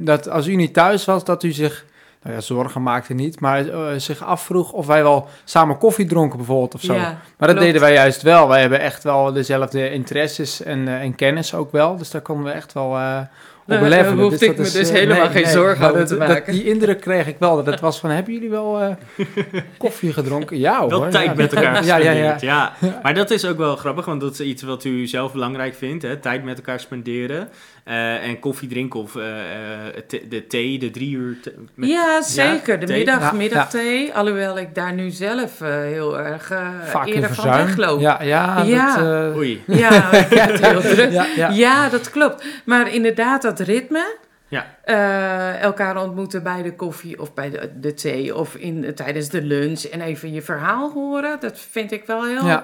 dat 0.06 0.30
als 0.30 0.48
u 0.48 0.56
niet 0.56 0.74
thuis 0.74 1.06
was, 1.06 1.24
dat 1.24 1.44
u 1.44 1.52
zich, 1.52 1.86
nou 2.24 2.36
ja, 2.36 2.42
zorgen 2.42 2.84
maakte 2.84 3.14
niet, 3.14 3.40
maar 3.40 3.68
eh, 3.68 3.88
zich 3.98 4.24
afvroeg 4.24 4.72
of 4.72 4.86
wij 4.86 5.04
wel 5.04 5.28
samen 5.44 5.78
koffie 5.78 6.06
dronken 6.06 6.38
bijvoorbeeld 6.38 6.74
of 6.74 6.82
zo. 6.82 6.94
Ja, 6.94 7.00
maar 7.00 7.18
dat 7.38 7.48
klopt. 7.48 7.62
deden 7.62 7.82
wij 7.82 7.94
juist 7.94 8.22
wel. 8.22 8.48
Wij 8.48 8.62
hebben 8.62 8.80
echt 8.80 9.04
wel 9.04 9.34
dezelfde 9.34 9.92
interesses 9.92 10.64
en, 10.64 10.88
eh, 10.88 11.02
en 11.02 11.16
kennis 11.16 11.54
ook 11.54 11.72
wel, 11.72 11.98
dus 11.98 12.12
daar 12.12 12.22
konden 12.22 12.46
we 12.46 12.52
echt 12.52 12.74
wel 12.74 12.98
eh 12.98 13.22
op 13.66 13.70
Daar- 13.70 13.80
daar 13.80 13.90
levelen. 13.90 14.18
hoefde 14.24 14.46
ik 14.46 14.58
me 14.58 14.64
is, 14.64 14.72
dus 14.72 14.90
eh, 14.90 14.96
helemaal 14.96 15.30
geen 15.30 15.46
zorgen 15.48 15.86
over 15.86 15.98
dat- 16.00 16.08
te 16.08 16.18
dat- 16.18 16.28
maken. 16.28 16.54
die 16.54 16.64
indruk 16.64 17.02
kreeg 17.02 17.28
ik 17.28 17.36
wel, 17.40 17.56
dat 17.56 17.66
het 17.66 17.80
was 17.80 18.00
van, 18.00 18.10
hebben 18.10 18.34
jullie 18.34 18.50
wel 18.50 18.80
eh, 18.82 18.96
koffie 19.78 20.14
gedronken? 20.14 20.60
Ja 20.60 20.80
hoor. 20.80 20.90
Wel 20.90 21.10
tijd 21.10 21.26
ja, 21.26 21.34
met 21.36 21.54
elkaar 21.54 21.86
ja, 21.86 21.98
ja, 21.98 22.38
ja. 22.40 22.74
Maar 23.04 23.14
dat 23.14 23.32
is 23.32 23.46
ook 23.46 23.58
wel 23.58 23.76
grappig, 23.76 24.06
want 24.06 24.22
dat 24.22 24.34
is 24.34 24.40
iets 24.40 24.64
wat 24.64 24.84
u 24.84 25.08
zelf 25.08 25.32
belangrijk 25.34 25.76
vindt, 25.76 26.04
hè? 26.04 26.18
tijd 26.18 26.44
met 26.44 26.58
elkaar 26.58 26.80
spenderen. 26.80 27.50
Eh, 27.84 28.28
en 28.28 28.40
koffie 28.40 28.68
drinken 28.70 29.00
of 29.00 29.16
eh, 29.16 29.24
eh, 29.40 29.94
the- 30.08 30.22
de 30.30 30.48
thee, 30.48 30.80
de 30.80 30.92
drie 30.92 31.16
uur... 31.16 31.38
te- 31.42 31.54
met- 31.76 31.90
Ja, 31.90 32.22
zeker. 32.22 32.80
De 32.80 32.86
thee? 32.86 32.98
middag, 32.98 33.20
Ja, 33.22 33.32
middagthee. 33.32 34.14
Alhoewel 34.14 34.58
ik 34.58 34.76
daar 34.76 34.94
nu 34.94 35.10
zelf 35.10 35.62
eh, 35.62 35.70
heel 35.70 36.20
erg 36.20 36.52
eh, 36.52 36.60
eerder 37.06 37.34
van 37.34 37.44
verzuim. 37.44 37.66
wegloop. 37.66 38.00
Ja, 38.00 38.24
ja, 38.24 38.64
Ja. 38.66 38.96
Dat, 38.98 39.32
eh, 39.32 39.38
Oei. 39.38 39.64
Ja, 39.68 40.12
ik 40.14 40.28
vind 40.28 40.42
het 40.52 40.66
heel 40.66 40.82
druk. 40.82 41.12
ja, 41.12 41.26
ja. 41.36 41.50
Ja, 41.50 41.90
dat 41.90 42.10
klopt. 42.10 42.46
Maar 42.66 42.94
inderdaad, 42.94 43.42
dat 43.42 43.53
ritme. 43.60 44.18
Ja. 44.48 44.76
eh, 44.84 45.62
elkaar 45.62 45.98
ontmoeten 46.04 46.44
bij 46.44 46.62
de 46.62 46.76
koffie 46.76 47.20
of 47.22 47.34
bij 47.34 47.50
de, 47.50 47.72
de 47.80 47.94
thee 47.94 48.36
of 48.36 48.56
in, 48.56 48.96
tijdens 48.96 49.30
de 49.30 49.42
lunch 49.42 49.82
en 49.84 50.02
even 50.02 50.34
je 50.34 50.42
verhaal 50.42 50.92
horen. 50.92 51.40
Dat 51.40 51.60
vind 51.60 51.92
ik 51.92 52.06
wel 52.06 52.26
heel 52.26 52.46
Ja. 52.46 52.64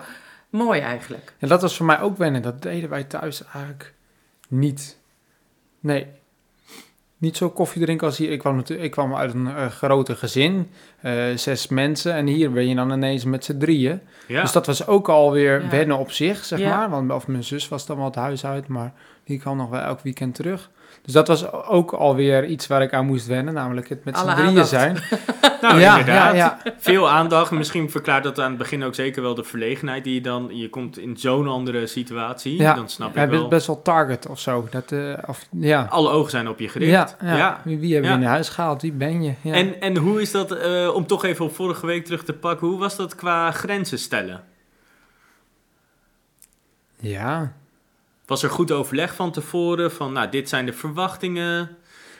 mooi 0.50 0.80
eigenlijk. 0.80 1.34
Ja, 1.38 1.48
dat 1.48 1.62
was 1.62 1.78
voor 1.78 1.86
mij 1.86 2.00
ook 2.02 2.18
wennen. 2.18 2.42
Dat 2.42 2.62
deden 2.62 2.90
wij 2.90 3.04
thuis 3.04 3.44
eigenlijk 3.46 3.94
niet. 4.48 4.98
Nee. 5.80 6.08
Niet 7.18 7.38
zo 7.38 7.50
koffie 7.50 7.82
drinken 7.82 8.08
als 8.08 8.18
hier. 8.18 8.32
Ik 8.32 8.40
kwam, 8.40 8.56
natuurlijk, 8.56 8.86
ik 8.88 8.92
kwam 8.92 9.16
uit 9.16 9.34
een 9.34 9.48
eh, 9.48 9.68
grote 9.68 10.16
gezin, 10.16 10.70
eh, 11.02 11.24
zes 11.36 11.68
mensen. 11.68 12.14
En 12.14 12.28
hier 12.28 12.52
ben 12.52 12.68
je 12.68 12.76
dan 12.76 12.92
ineens 12.92 13.24
met 13.26 13.46
z'n 13.46 13.58
drieën. 13.58 14.02
Ja. 14.28 14.42
Dus 14.42 14.52
dat 14.52 14.66
was 14.66 14.88
ook 14.88 15.10
alweer 15.10 15.62
Ja. 15.62 15.70
wennen 15.70 15.98
op 15.98 16.12
zich, 16.12 16.46
zeg 16.46 16.60
Ja. 16.60 16.78
maar. 16.78 16.90
Want 16.90 17.12
of 17.12 17.28
mijn 17.28 17.44
zus 17.44 17.68
was 17.68 17.86
dan 17.86 17.96
wel 17.98 18.06
het 18.06 18.16
huis 18.16 18.46
uit, 18.46 18.68
maar 18.68 18.94
die 19.24 19.40
kwam 19.40 19.58
nog 19.58 19.70
wel 19.70 19.82
elk 19.82 20.00
weekend 20.02 20.36
terug. 20.36 20.70
Dus 21.02 21.14
dat 21.14 21.28
was 21.28 21.52
ook 21.52 21.92
alweer 21.92 22.46
iets 22.46 22.68
waar 22.68 22.82
ik 22.82 22.94
aan 22.94 23.06
moest 23.06 23.28
wennen, 23.28 23.54
namelijk 23.54 23.90
het 23.90 24.04
met 24.06 24.18
z'n 24.18 24.26
drieën 24.28 24.48
aandacht. 24.48 24.70
zijn. 24.70 24.94
nou, 25.62 25.80
ja, 25.80 26.00
inderdaad. 26.00 26.36
ja, 26.36 26.60
ja. 26.64 26.74
Veel 26.78 27.10
aandacht. 27.10 27.52
Misschien 27.52 27.90
verklaart 27.92 28.24
dat 28.24 28.40
aan 28.40 28.50
het 28.50 28.58
begin 28.58 28.84
ook 28.84 28.96
zeker 28.96 29.22
wel 29.22 29.36
de 29.36 29.44
verlegenheid 29.44 30.04
die 30.04 30.14
je 30.14 30.22
dan... 30.22 30.50
Je 30.52 30.70
komt 30.70 30.98
in 30.98 31.18
zo'n 31.18 31.48
andere 31.48 31.88
situatie, 31.88 32.58
Ja. 32.58 32.74
dan 32.74 32.90
snap 32.90 33.10
ik 33.10 33.16
wel... 33.16 33.28
bent 33.28 33.50
best 33.50 33.68
wel 33.68 33.82
target 33.82 34.28
of 34.28 34.40
zo. 34.40 34.68
Dat, 34.72 34.92
eh, 34.92 35.14
of, 35.26 35.48
ja. 35.52 35.88
Alle 35.90 36.10
ogen 36.10 36.32
zijn 36.32 36.48
op 36.50 36.60
je 36.60 36.70
gericht. 36.70 36.92
Ja, 37.22 37.36
ja. 37.38 37.62
Wie, 37.64 37.78
wie 37.80 37.94
hebben 37.94 38.12
Ja. 38.12 38.18
we 38.18 38.24
in 38.24 38.30
huis 38.30 38.50
gehaald? 38.50 38.82
Wie 38.82 38.92
ben 38.94 39.24
je? 39.24 39.34
Ja. 39.42 39.54
En, 39.54 39.82
en 39.82 39.98
hoe 39.98 40.22
is 40.22 40.32
dat, 40.32 40.52
eh, 40.52 40.90
om 40.96 41.08
toch 41.08 41.24
even 41.26 41.46
op 41.46 41.56
vorige 41.56 41.86
week 41.86 42.06
terug 42.06 42.24
te 42.24 42.34
pakken, 42.34 42.68
hoe 42.68 42.80
was 42.80 42.96
dat 42.96 43.16
qua 43.16 43.52
grenzen 43.52 44.00
stellen? 44.00 44.44
ja. 47.00 47.54
Was 48.30 48.44
er 48.44 48.50
goed 48.50 48.72
overleg 48.72 49.16
van 49.16 49.32
tevoren? 49.32 49.92
Van, 49.92 50.14
nou, 50.14 50.30
dit 50.30 50.50
zijn 50.50 50.66
de 50.66 50.74
verwachtingen. 50.74 51.78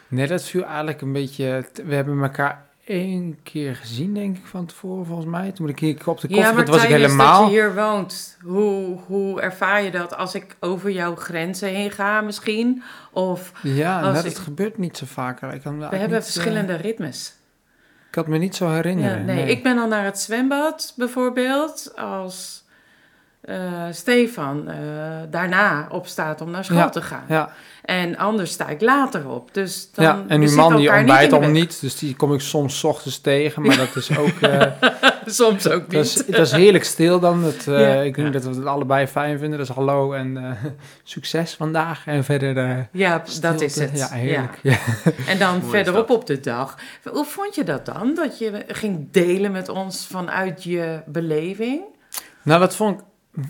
Nee, 0.08 0.28
dat 0.28 0.44
viel 0.44 0.64
eigenlijk 0.64 1.02
een 1.02 1.14
beetje... 1.14 1.66
We 1.86 1.96
hebben 1.96 2.22
elkaar 2.24 2.66
één 2.86 3.38
keer 3.44 3.76
gezien, 3.76 4.14
denk 4.14 4.38
ik, 4.38 4.46
van 4.46 4.66
tevoren, 4.66 5.06
volgens 5.06 5.28
mij. 5.28 5.52
Toen 5.52 5.70
ik 5.70 5.80
hier 5.80 5.92
op 5.92 5.98
de 5.98 6.04
koffie... 6.06 6.36
ja, 6.36 6.52
maar 6.52 6.66
dat 6.66 6.76
was 6.76 6.84
ik 6.84 6.90
tijdens 6.90 7.12
helemaal... 7.12 7.42
dat 7.42 7.52
je 7.52 7.58
hier 7.60 7.76
woont, 7.76 8.38
hoe, 8.42 9.00
hoe 9.08 9.42
ervaar 9.42 9.84
je 9.84 9.92
dat 9.92 10.16
als 10.16 10.36
ik 10.36 10.56
over 10.60 10.92
jouw 10.92 11.16
grenzen 11.16 11.70
heen 11.70 11.92
ga 11.92 12.22
misschien? 12.22 12.84
Of 13.12 13.52
Ja, 13.62 13.94
als 14.02 14.04
nou, 14.14 14.18
ik- 14.18 14.24
dat 14.24 14.40
gebeurt 14.44 14.78
niet 14.78 14.98
zo 14.98 15.06
vaak. 15.06 15.42
Ik 15.42 15.62
kan 15.62 15.78
me 15.78 15.90
we 15.90 15.96
hebben 15.96 16.18
niet, 16.18 16.28
eh, 16.28 16.34
verschillende 16.34 16.76
ritmes. 16.76 17.34
ik 18.10 18.16
het 18.16 18.28
me 18.28 18.38
niet 18.38 18.56
zo 18.56 18.66
Ja, 18.66 18.74
herinneren. 18.74 19.26
nee, 19.26 19.50
ik 19.50 19.64
ben 19.64 19.78
al 19.78 19.88
naar 19.88 20.06
het 20.06 20.20
zwembad 20.20 20.94
bijvoorbeeld 20.96 21.94
als 21.96 22.59
eh, 23.42 23.84
Stefan 23.92 24.68
eh, 24.70 24.76
daarna 25.30 25.88
opstaat 25.92 26.42
om 26.42 26.52
naar 26.52 26.66
school 26.66 26.78
Ja, 26.78 26.90
te 26.90 27.02
gaan. 27.02 27.24
Ja, 27.28 27.50
En 27.82 28.18
anders 28.18 28.52
sta 28.52 28.68
ik 28.68 28.82
later 28.82 29.30
op. 29.30 29.54
Dus 29.54 29.90
dan, 29.92 30.06
ja, 30.06 30.24
en 30.28 30.42
uw 30.42 30.56
man 30.56 30.76
die 30.76 30.92
ontbijt 30.94 31.34
al 31.34 31.40
niet, 31.42 31.82
dus 31.82 31.98
die 31.98 32.16
kom 32.16 32.34
ik 32.34 32.42
soms 32.42 32.80
's 32.80 32.84
ochtends 32.84 33.22
tegen. 33.22 33.62
Maar 33.62 33.78
dat 33.78 33.96
is 33.96 34.18
ook... 34.18 34.40
eh, 34.42 34.62
Soms 35.26 35.68
ook 35.70 35.92
dat, 35.92 36.06
is, 36.06 36.16
niet. 36.16 36.32
dat 36.32 36.46
is 36.46 36.52
heerlijk 36.52 36.84
stil 36.84 37.20
dan. 37.20 37.42
Dat, 37.42 37.68
eh, 37.68 37.80
Ja. 37.80 38.02
Ik 38.02 38.16
denk 38.16 38.28
Ja. 38.28 38.34
dat 38.34 38.44
we 38.44 38.50
het 38.56 38.66
allebei 38.66 39.08
fijn 39.08 39.40
vinden. 39.40 39.60
Dus 39.60 39.70
hallo 39.70 40.14
en 40.14 40.38
eh, 40.38 40.52
succes 41.04 41.54
vandaag. 41.56 42.02
En 42.06 42.24
verder... 42.24 42.58
eh, 42.58 42.78
Ja, 42.92 43.24
dat 43.42 43.62
is 43.62 43.76
het. 43.76 43.92
Ja, 43.98 44.08
heerlijk. 44.10 44.60
Ja. 44.62 44.72
Ja. 44.72 45.12
En 45.32 45.40
dan 45.40 45.58
Mooi 45.60 45.70
verderop 45.70 46.10
is 46.10 46.16
op 46.16 46.26
de 46.26 46.40
dag. 46.40 46.78
Hoe 47.12 47.26
vond 47.26 47.56
je 47.56 47.64
dat 47.64 47.86
dan? 47.86 48.14
Dat 48.16 48.40
je 48.40 48.64
ging 48.68 49.08
delen 49.12 49.52
met 49.52 49.70
ons 49.70 50.08
vanuit 50.12 50.64
je 50.64 51.00
beleving? 51.06 51.82
Nou, 52.44 52.60
dat 52.60 52.76
vond 52.76 53.00
ik 53.00 53.06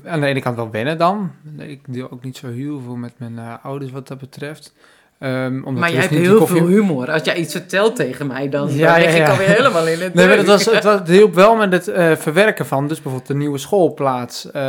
aan 0.05 0.19
de 0.19 0.25
ene 0.25 0.41
kant 0.41 0.55
wel 0.55 0.71
wennen 0.71 0.97
dan. 0.97 1.31
Ik 1.57 1.81
deel 1.87 2.11
ook 2.11 2.23
niet 2.23 2.37
zo 2.37 2.47
heel 2.51 2.81
veel 2.85 2.95
met 2.95 3.13
mijn 3.17 3.39
eh, 3.39 3.53
ouders 3.63 3.91
wat 3.91 4.07
dat 4.07 4.17
betreft. 4.17 4.73
Ehm, 5.19 5.53
omdat 5.63 5.73
maar 5.81 5.91
jij 5.91 5.99
hebt 6.01 6.13
heel 6.13 6.37
koffie- 6.37 6.57
veel 6.57 6.67
humor. 6.67 7.11
Als 7.11 7.23
jij 7.23 7.35
iets 7.35 7.51
vertelt 7.51 7.95
tegen 7.95 8.27
mij, 8.27 8.49
dan, 8.49 8.69
Ja, 8.75 8.91
dan 8.93 9.01
lig 9.01 9.15
ja, 9.17 9.23
ik 9.23 9.29
alweer 9.29 9.47
helemaal 9.47 9.87
in 9.87 9.99
het 10.01 10.13
Nee, 10.13 10.27
maar 10.27 10.35
dat 10.35 10.45
was, 10.45 10.65
het, 10.65 10.83
was, 10.83 10.99
het 10.99 11.07
hielp 11.07 11.33
wel 11.33 11.55
met 11.55 11.71
het 11.71 11.87
eh, 11.87 12.15
verwerken 12.15 12.65
van, 12.65 12.87
dus 12.87 13.01
bijvoorbeeld 13.01 13.27
de 13.31 13.35
nieuwe 13.35 13.57
schoolplaats. 13.57 14.51
eh, 14.51 14.61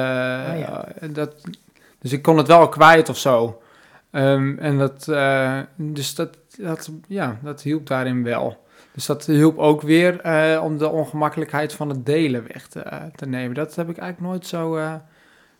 ja. 0.60 0.84
dat, 1.12 1.34
dus 1.98 2.12
ik 2.12 2.22
kon 2.22 2.36
het 2.38 2.46
wel 2.46 2.68
kwijt 2.68 3.08
of 3.08 3.18
zo. 3.18 3.60
Ehm, 4.10 4.58
en 4.58 4.78
dat, 4.78 5.04
dus 5.76 6.14
dat, 6.14 6.36
dat, 6.58 6.90
ja, 7.08 7.38
dat 7.42 7.62
hielp 7.62 7.86
daarin 7.86 8.22
wel. 8.24 8.64
Dus 8.92 9.06
dat 9.06 9.26
hielp 9.26 9.58
ook 9.58 9.82
weer 9.82 10.20
eh, 10.20 10.62
om 10.64 10.78
de 10.78 10.88
ongemakkelijkheid 10.88 11.72
van 11.72 11.88
het 11.88 12.06
delen 12.06 12.46
weg 12.52 12.66
te, 12.66 12.80
eh, 12.80 13.02
te 13.16 13.26
nemen. 13.26 13.54
Dat 13.54 13.74
heb 13.76 13.88
ik 13.88 13.98
eigenlijk 13.98 14.32
nooit 14.32 14.46
zo, 14.46 14.76
eh, 14.76 14.92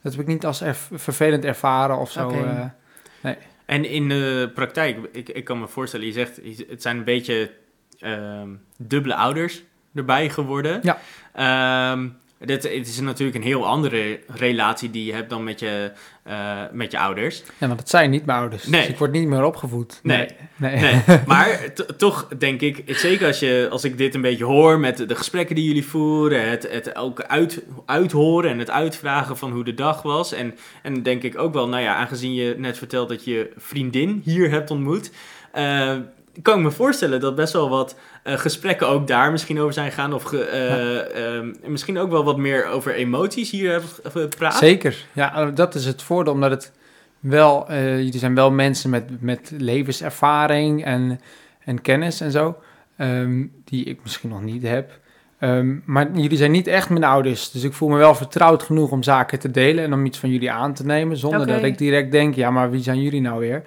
dat 0.03 0.13
heb 0.13 0.21
ik 0.21 0.27
niet 0.27 0.47
als 0.47 0.63
erv- 0.63 0.89
vervelend 0.93 1.45
ervaren 1.45 1.99
of 1.99 2.11
zo. 2.11 2.31
Eh. 2.31 3.31
En 3.67 3.85
in 3.85 4.09
de 4.09 4.51
praktijk, 4.55 4.99
ik, 5.13 5.29
ik 5.29 5.45
kan 5.45 5.61
me 5.61 5.69
voorstellen, 5.69 6.07
je 6.07 6.13
zegt, 6.13 6.41
het 6.69 6.83
zijn 6.83 6.97
een 6.97 7.05
beetje 7.05 7.51
ehm, 7.99 8.49
dubbele 8.79 9.15
ouders 9.15 9.63
erbij 9.95 10.29
geworden. 10.31 10.81
Ja. 10.83 10.99
Ehm, 11.33 12.09
dit, 12.45 12.63
het 12.63 12.89
is 12.89 13.01
natuurlijk 13.01 13.37
een 13.37 13.43
heel 13.43 13.67
andere 13.67 14.21
relatie 14.27 14.91
die 14.91 15.05
je 15.05 15.13
hebt 15.13 15.31
dan 15.31 15.45
met 15.45 15.61
je, 15.61 15.93
eh, 16.23 16.63
met 16.73 16.91
je 16.91 16.99
ouders. 16.99 17.43
Ja, 17.59 17.67
want 17.67 17.79
dat 17.79 17.89
zijn 17.89 18.11
niet 18.11 18.27
mijn 18.27 18.39
ouders. 18.39 18.67
Nee. 18.67 18.81
Dus 18.81 18.91
ik 18.91 18.99
word 18.99 19.13
niet 19.13 19.29
meer 19.29 19.45
opgevoed. 19.45 20.01
Nee. 20.03 20.29
Nee. 20.57 20.77
nee. 20.77 21.03
Nee, 21.07 21.19
maar 21.27 21.73
toch 21.97 22.29
denk 22.39 22.61
ik, 22.61 22.83
zeker 22.87 23.27
als, 23.27 23.39
je, 23.39 23.69
als 23.71 23.85
ik 23.85 23.99
dit 23.99 24.15
een 24.15 24.21
beetje 24.21 24.45
hoor 24.45 24.79
met 24.79 25.09
de 25.09 25.15
gesprekken 25.15 25.55
die 25.55 25.65
jullie 25.65 25.87
voeren, 25.87 26.51
het, 26.51 26.69
het 26.71 26.97
ook 26.97 27.23
uit, 27.23 27.63
uithoren 27.87 28.51
en 28.51 28.59
het 28.59 28.71
uitvragen 28.71 29.37
van 29.37 29.53
hoe 29.53 29.65
de 29.65 29.75
dag 29.75 30.03
was. 30.03 30.33
En, 30.33 30.55
en 30.83 31.03
denk 31.03 31.23
ik 31.23 31.39
ook 31.39 31.53
wel, 31.53 31.69
nou 31.69 31.83
ja, 31.83 31.95
aangezien 31.95 32.35
je 32.35 32.55
net 32.59 32.79
vertelt 32.79 33.09
dat 33.09 33.25
je 33.25 33.51
vriendin 33.57 34.21
hier 34.25 34.51
hebt 34.51 34.71
ontmoet, 34.71 35.11
eh, 35.53 35.97
kan 36.43 36.59
ik 36.59 36.65
me 36.65 36.71
voorstellen 36.71 37.21
dat 37.21 37.35
best 37.35 37.53
wel 37.53 37.69
wat 37.69 37.97
eh, 38.23 38.39
gesprekken 38.39 38.89
ook 38.89 39.07
daar 39.07 39.31
misschien 39.31 39.61
over 39.61 39.73
zijn 39.73 39.93
gaan. 39.93 40.13
Of 40.13 40.23
ge- 40.23 40.45
eh, 40.45 41.37
ehm, 41.37 41.55
misschien 41.67 41.99
ook 41.99 42.11
wel 42.11 42.25
wat 42.25 42.37
meer 42.39 42.67
over 42.67 42.95
emoties 42.95 43.51
hier 43.51 43.71
hebben 43.71 43.91
gepraat. 44.05 44.57
Zeker. 44.57 44.97
Ja, 45.13 45.35
eh, 45.35 45.49
dat 45.55 45.75
is 45.75 45.85
het 45.87 46.03
voordeel, 46.03 46.33
omdat 46.33 46.51
het 46.51 46.73
wel, 47.21 47.69
eh 47.69 47.97
jullie 47.97 48.19
zijn 48.19 48.35
wel 48.35 48.51
mensen 48.51 48.91
met, 48.91 49.23
met 49.23 49.53
levenservaring 49.59 50.85
en, 50.85 51.21
en 51.65 51.81
kennis 51.81 52.21
en 52.21 52.31
zo, 52.31 52.57
ehm, 52.97 53.45
die 53.65 53.85
ik 53.85 53.99
misschien 54.03 54.31
nog 54.31 54.43
niet 54.43 54.63
heb. 54.63 54.99
Ehm, 55.39 55.77
maar 55.85 56.11
jullie 56.13 56.37
zijn 56.39 56.51
niet 56.51 56.67
echt 56.67 56.91
mijn 56.91 57.05
ouders, 57.05 57.51
dus 57.51 57.63
ik 57.63 57.73
voel 57.73 57.89
me 57.89 57.97
wel 57.97 58.15
vertrouwd 58.15 58.63
genoeg 58.63 58.91
om 58.91 59.03
zaken 59.03 59.39
te 59.39 59.51
delen 59.51 59.85
en 59.85 59.93
om 59.93 60.05
iets 60.07 60.19
van 60.19 60.31
jullie 60.31 60.51
aan 60.51 60.75
te 60.75 60.85
nemen, 60.85 61.17
zonder 61.17 61.39
dat 61.47 61.57
ik 61.65 61.79
direct 61.79 62.13
denk, 62.13 62.35
ja, 62.35 62.51
maar 62.51 62.71
wie 62.71 62.83
zijn 62.83 63.03
jullie 63.03 63.21
nou 63.21 63.39
weer? 63.41 63.63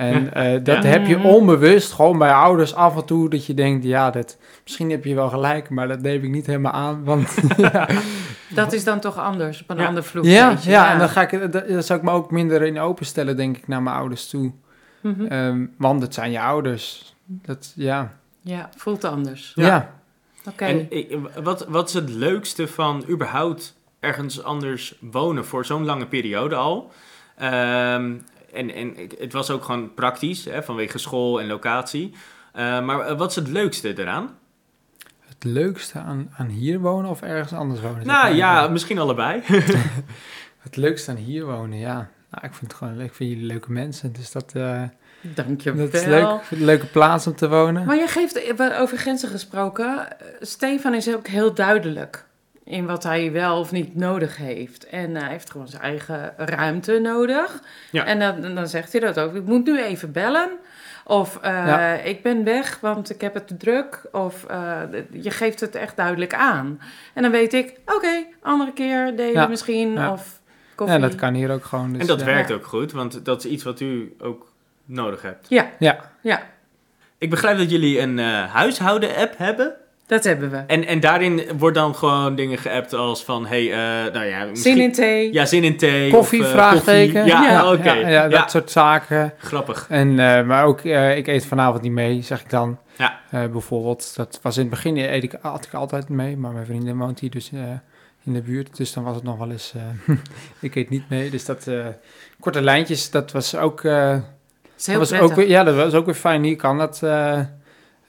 En 0.00 0.34
eh, 0.34 0.64
dat 0.64 0.82
Ja. 0.82 0.88
heb 0.88 1.06
je 1.06 1.18
onbewust, 1.18 1.92
gewoon 1.92 2.18
bij 2.18 2.32
ouders 2.32 2.74
af 2.74 2.96
en 2.96 3.04
toe, 3.04 3.30
dat 3.30 3.46
je 3.46 3.54
denkt, 3.54 3.84
ja, 3.84 4.10
dat, 4.10 4.36
misschien 4.64 4.90
heb 4.90 5.04
je 5.04 5.14
wel 5.14 5.28
gelijk, 5.28 5.70
maar 5.70 5.88
dat 5.88 6.00
neem 6.00 6.24
ik 6.24 6.30
niet 6.30 6.46
helemaal 6.46 6.72
aan, 6.72 7.04
want 7.04 7.34
ja, 7.56 7.88
Dat 8.54 8.72
is 8.72 8.84
dan 8.84 9.00
toch 9.00 9.18
anders, 9.18 9.62
op 9.62 9.70
een 9.70 9.76
Ja. 9.76 9.86
ander 9.86 10.04
vloek. 10.04 10.24
ja, 10.24 10.48
weet 10.48 10.64
je. 10.64 10.70
ja, 10.70 10.92
en 10.92 10.98
dan 10.98 11.08
ga 11.08 11.28
ik, 11.30 11.52
dat, 11.52 11.68
dat 11.68 11.86
zou 11.86 11.98
ik 11.98 12.04
me 12.04 12.10
ook 12.10 12.30
minder 12.30 12.62
in 12.62 12.78
openstellen, 12.78 13.36
denk 13.36 13.56
ik, 13.56 13.68
naar 13.68 13.82
mijn 13.82 13.96
ouders 13.96 14.28
toe. 14.28 14.52
Mhm. 15.00 15.26
Ehm, 15.26 15.66
want 15.78 16.02
het 16.02 16.14
zijn 16.14 16.30
je 16.30 16.40
ouders. 16.40 17.14
Dat, 17.24 17.72
ja. 17.76 18.12
Ja, 18.40 18.68
voelt 18.76 19.04
anders. 19.04 19.52
Ja. 19.54 19.66
Ja. 19.66 19.90
Oké. 20.48 20.64
En 20.64 20.86
ik- 20.88 21.16
wat, 21.42 21.66
wat 21.68 21.88
is 21.88 21.94
het 21.94 22.10
leukste 22.10 22.68
van 22.68 23.04
überhaupt 23.08 23.76
ergens 24.00 24.42
anders 24.42 24.94
wonen 25.00 25.44
voor 25.46 25.64
zo'n 25.66 25.84
lange 25.84 26.06
periode 26.06 26.54
al? 26.54 26.90
Ehm, 27.36 28.12
en 28.52 28.74
en 28.74 28.94
het 29.18 29.32
was 29.32 29.50
ook 29.50 29.64
gewoon 29.64 29.94
praktisch, 29.94 30.44
hè, 30.44 30.62
vanwege 30.62 30.98
school 30.98 31.40
en 31.40 31.46
locatie. 31.46 32.12
Eh, 32.52 32.84
maar 32.84 33.00
eh, 33.00 33.18
wat 33.18 33.30
is 33.30 33.36
het 33.36 33.48
leukste 33.48 33.98
eraan? 33.98 34.38
Het 35.20 35.44
leukste 35.44 35.98
aan, 35.98 36.30
aan 36.36 36.48
hier 36.48 36.80
wonen 36.80 37.10
of 37.10 37.22
ergens 37.22 37.52
anders 37.52 37.80
wonen? 37.80 38.06
Nou 38.06 38.34
ja, 38.34 38.68
misschien 38.68 38.98
allebei. 38.98 39.42
Het 40.58 40.76
leukste 40.76 41.10
aan 41.10 41.16
hier 41.16 41.44
wonen, 41.44 41.78
ja. 41.78 41.94
Nou, 42.30 42.46
ik 42.46 42.54
vind 42.54 42.60
het 42.60 42.74
gewoon 42.74 42.96
leuk. 42.96 43.06
Ik 43.06 43.14
vind 43.14 43.30
jullie 43.30 43.46
leuke 43.46 43.72
mensen. 43.72 44.12
Dus 44.12 44.32
dat, 44.32 44.52
eh, 44.54 44.82
Dank 45.20 45.60
je 45.60 45.74
dat 45.74 45.94
is 45.94 46.04
wel. 46.04 46.20
leuk. 46.20 46.40
Ik 46.40 46.46
vind 46.46 46.50
het 46.50 46.58
een 46.58 46.64
leuke 46.64 46.86
plaats 46.86 47.26
om 47.26 47.34
te 47.34 47.48
wonen. 47.48 47.86
Maar 47.86 47.96
je 47.96 48.06
geeft, 48.06 48.60
over 48.80 48.98
grenzen 48.98 49.28
gesproken, 49.28 50.08
Stefan 50.40 50.94
is 50.94 51.14
ook 51.14 51.26
heel 51.26 51.54
duidelijk 51.54 52.26
in 52.70 52.86
wat 52.86 53.02
hij 53.02 53.32
wel 53.32 53.58
of 53.58 53.72
niet 53.72 53.96
nodig 53.96 54.36
heeft. 54.36 54.86
En 54.86 55.14
hij 55.16 55.30
heeft 55.30 55.50
gewoon 55.50 55.68
zijn 55.68 55.82
eigen 55.82 56.32
ruimte 56.36 56.98
nodig. 56.98 57.62
Ja. 57.90 58.04
En 58.04 58.18
dan, 58.18 58.54
dan 58.54 58.66
zegt 58.68 58.92
hij 58.92 59.00
dat 59.00 59.18
ook. 59.20 59.34
Ik 59.34 59.44
moet 59.44 59.64
nu 59.66 59.82
even 59.82 60.12
bellen. 60.12 60.50
Of 61.04 61.36
eh, 61.42 61.50
Ja. 61.52 61.92
ik 61.92 62.22
ben 62.22 62.44
weg, 62.44 62.78
want 62.80 63.10
ik 63.10 63.20
heb 63.20 63.34
het 63.34 63.46
te 63.48 63.56
druk. 63.56 64.00
Of 64.12 64.44
eh, 64.44 64.80
je 65.10 65.30
geeft 65.30 65.60
het 65.60 65.74
echt 65.74 65.96
duidelijk 65.96 66.34
aan. 66.34 66.80
En 67.14 67.22
dan 67.22 67.30
weet 67.30 67.52
ik, 67.52 67.74
oké, 67.86 68.24
andere 68.42 68.72
keer 68.72 69.16
delen 69.16 69.32
Ja. 69.32 69.46
misschien. 69.46 69.92
Ja. 69.92 70.12
Of 70.12 70.40
koffie. 70.74 70.96
Ja, 70.96 71.02
dat 71.02 71.14
kan 71.14 71.34
hier 71.34 71.50
ook 71.52 71.64
gewoon. 71.64 71.92
Dus, 71.92 72.00
en 72.00 72.06
dat 72.06 72.22
werkt 72.22 72.50
ook 72.52 72.66
goed, 72.66 72.92
want 72.92 73.24
dat 73.24 73.44
is 73.44 73.50
iets 73.50 73.64
wat 73.64 73.80
u 73.80 74.14
ook 74.20 74.52
nodig 74.84 75.22
hebt. 75.22 75.46
Ja, 75.48 75.66
Ja, 75.78 75.98
ja, 76.20 76.42
Ik 77.18 77.30
begrijp 77.30 77.58
dat 77.58 77.70
jullie 77.70 78.00
een 78.00 78.18
eh, 78.18 78.52
huishouden-app 78.54 79.38
hebben. 79.38 79.74
Dat 80.10 80.24
hebben 80.24 80.50
we. 80.50 80.56
En, 80.66 80.86
en 80.86 81.00
daarin 81.00 81.42
wordt 81.58 81.76
dan 81.76 81.94
gewoon 81.94 82.34
dingen 82.34 82.58
geappt 82.58 82.92
als 82.94 83.24
van, 83.24 83.46
hey, 83.46 83.72
eh, 83.72 84.12
nou 84.12 84.24
ja, 84.26 84.44
misschien... 84.44 84.74
Zin 84.76 84.82
in 84.84 84.92
thee. 84.92 85.32
Ja, 85.32 85.44
zin 85.46 85.64
in 85.64 85.76
thee. 85.76 86.10
koffie, 86.10 86.40
of, 86.40 86.46
eh, 86.46 86.52
vraagteken. 86.52 87.12
koffie. 87.22 87.32
Ja, 87.32 87.42
Ja. 87.50 87.72
oké. 87.72 87.92
Ja, 87.92 88.08
ja, 88.08 88.28
dat 88.28 88.50
soort 88.50 88.70
zaken. 88.70 89.32
Grappig. 89.38 89.86
En, 89.88 90.08
eh, 90.18 90.44
maar 90.44 90.64
ook, 90.64 90.80
eh, 90.80 91.16
ik 91.16 91.26
eet 91.26 91.46
vanavond 91.46 91.82
niet 91.82 91.92
mee, 91.92 92.22
zeg 92.22 92.40
ik 92.40 92.50
dan. 92.50 92.78
Ja. 92.96 93.18
Eh, 93.30 93.46
bijvoorbeeld, 93.46 94.16
dat 94.16 94.38
was 94.42 94.56
in 94.56 94.62
het 94.62 94.70
begin, 94.70 94.96
eet 94.96 95.22
ik, 95.22 95.34
had 95.42 95.64
ik 95.64 95.74
altijd 95.74 96.08
mee, 96.08 96.36
maar 96.36 96.52
mijn 96.52 96.66
vriendin 96.66 96.98
woont 96.98 97.20
hier 97.20 97.30
dus 97.30 97.50
eh, 97.52 97.60
in 98.24 98.32
de 98.32 98.40
buurt. 98.42 98.76
Dus 98.76 98.92
dan 98.92 99.04
was 99.04 99.14
het 99.14 99.24
nog 99.24 99.38
wel 99.38 99.50
eens, 99.50 99.72
eh, 100.06 100.14
ik 100.60 100.74
eet 100.74 100.90
niet 100.90 101.08
mee. 101.08 101.30
Dus 101.30 101.44
dat, 101.44 101.66
eh, 101.66 101.86
korte 102.40 102.62
lijntjes, 102.62 103.10
dat 103.10 103.32
was 103.32 103.56
ook, 103.56 103.84
eh, 103.84 104.16
is 104.78 104.86
heel 104.86 104.98
dat 104.98 105.10
was 105.10 105.20
ook 105.20 105.34
weer, 105.34 105.48
ja, 105.48 105.64
dat 105.64 105.74
was 105.74 105.94
ook 105.94 106.04
weer 106.04 106.14
fijn. 106.14 106.44
Hier 106.44 106.56
kan 106.56 106.78
dat 106.78 107.00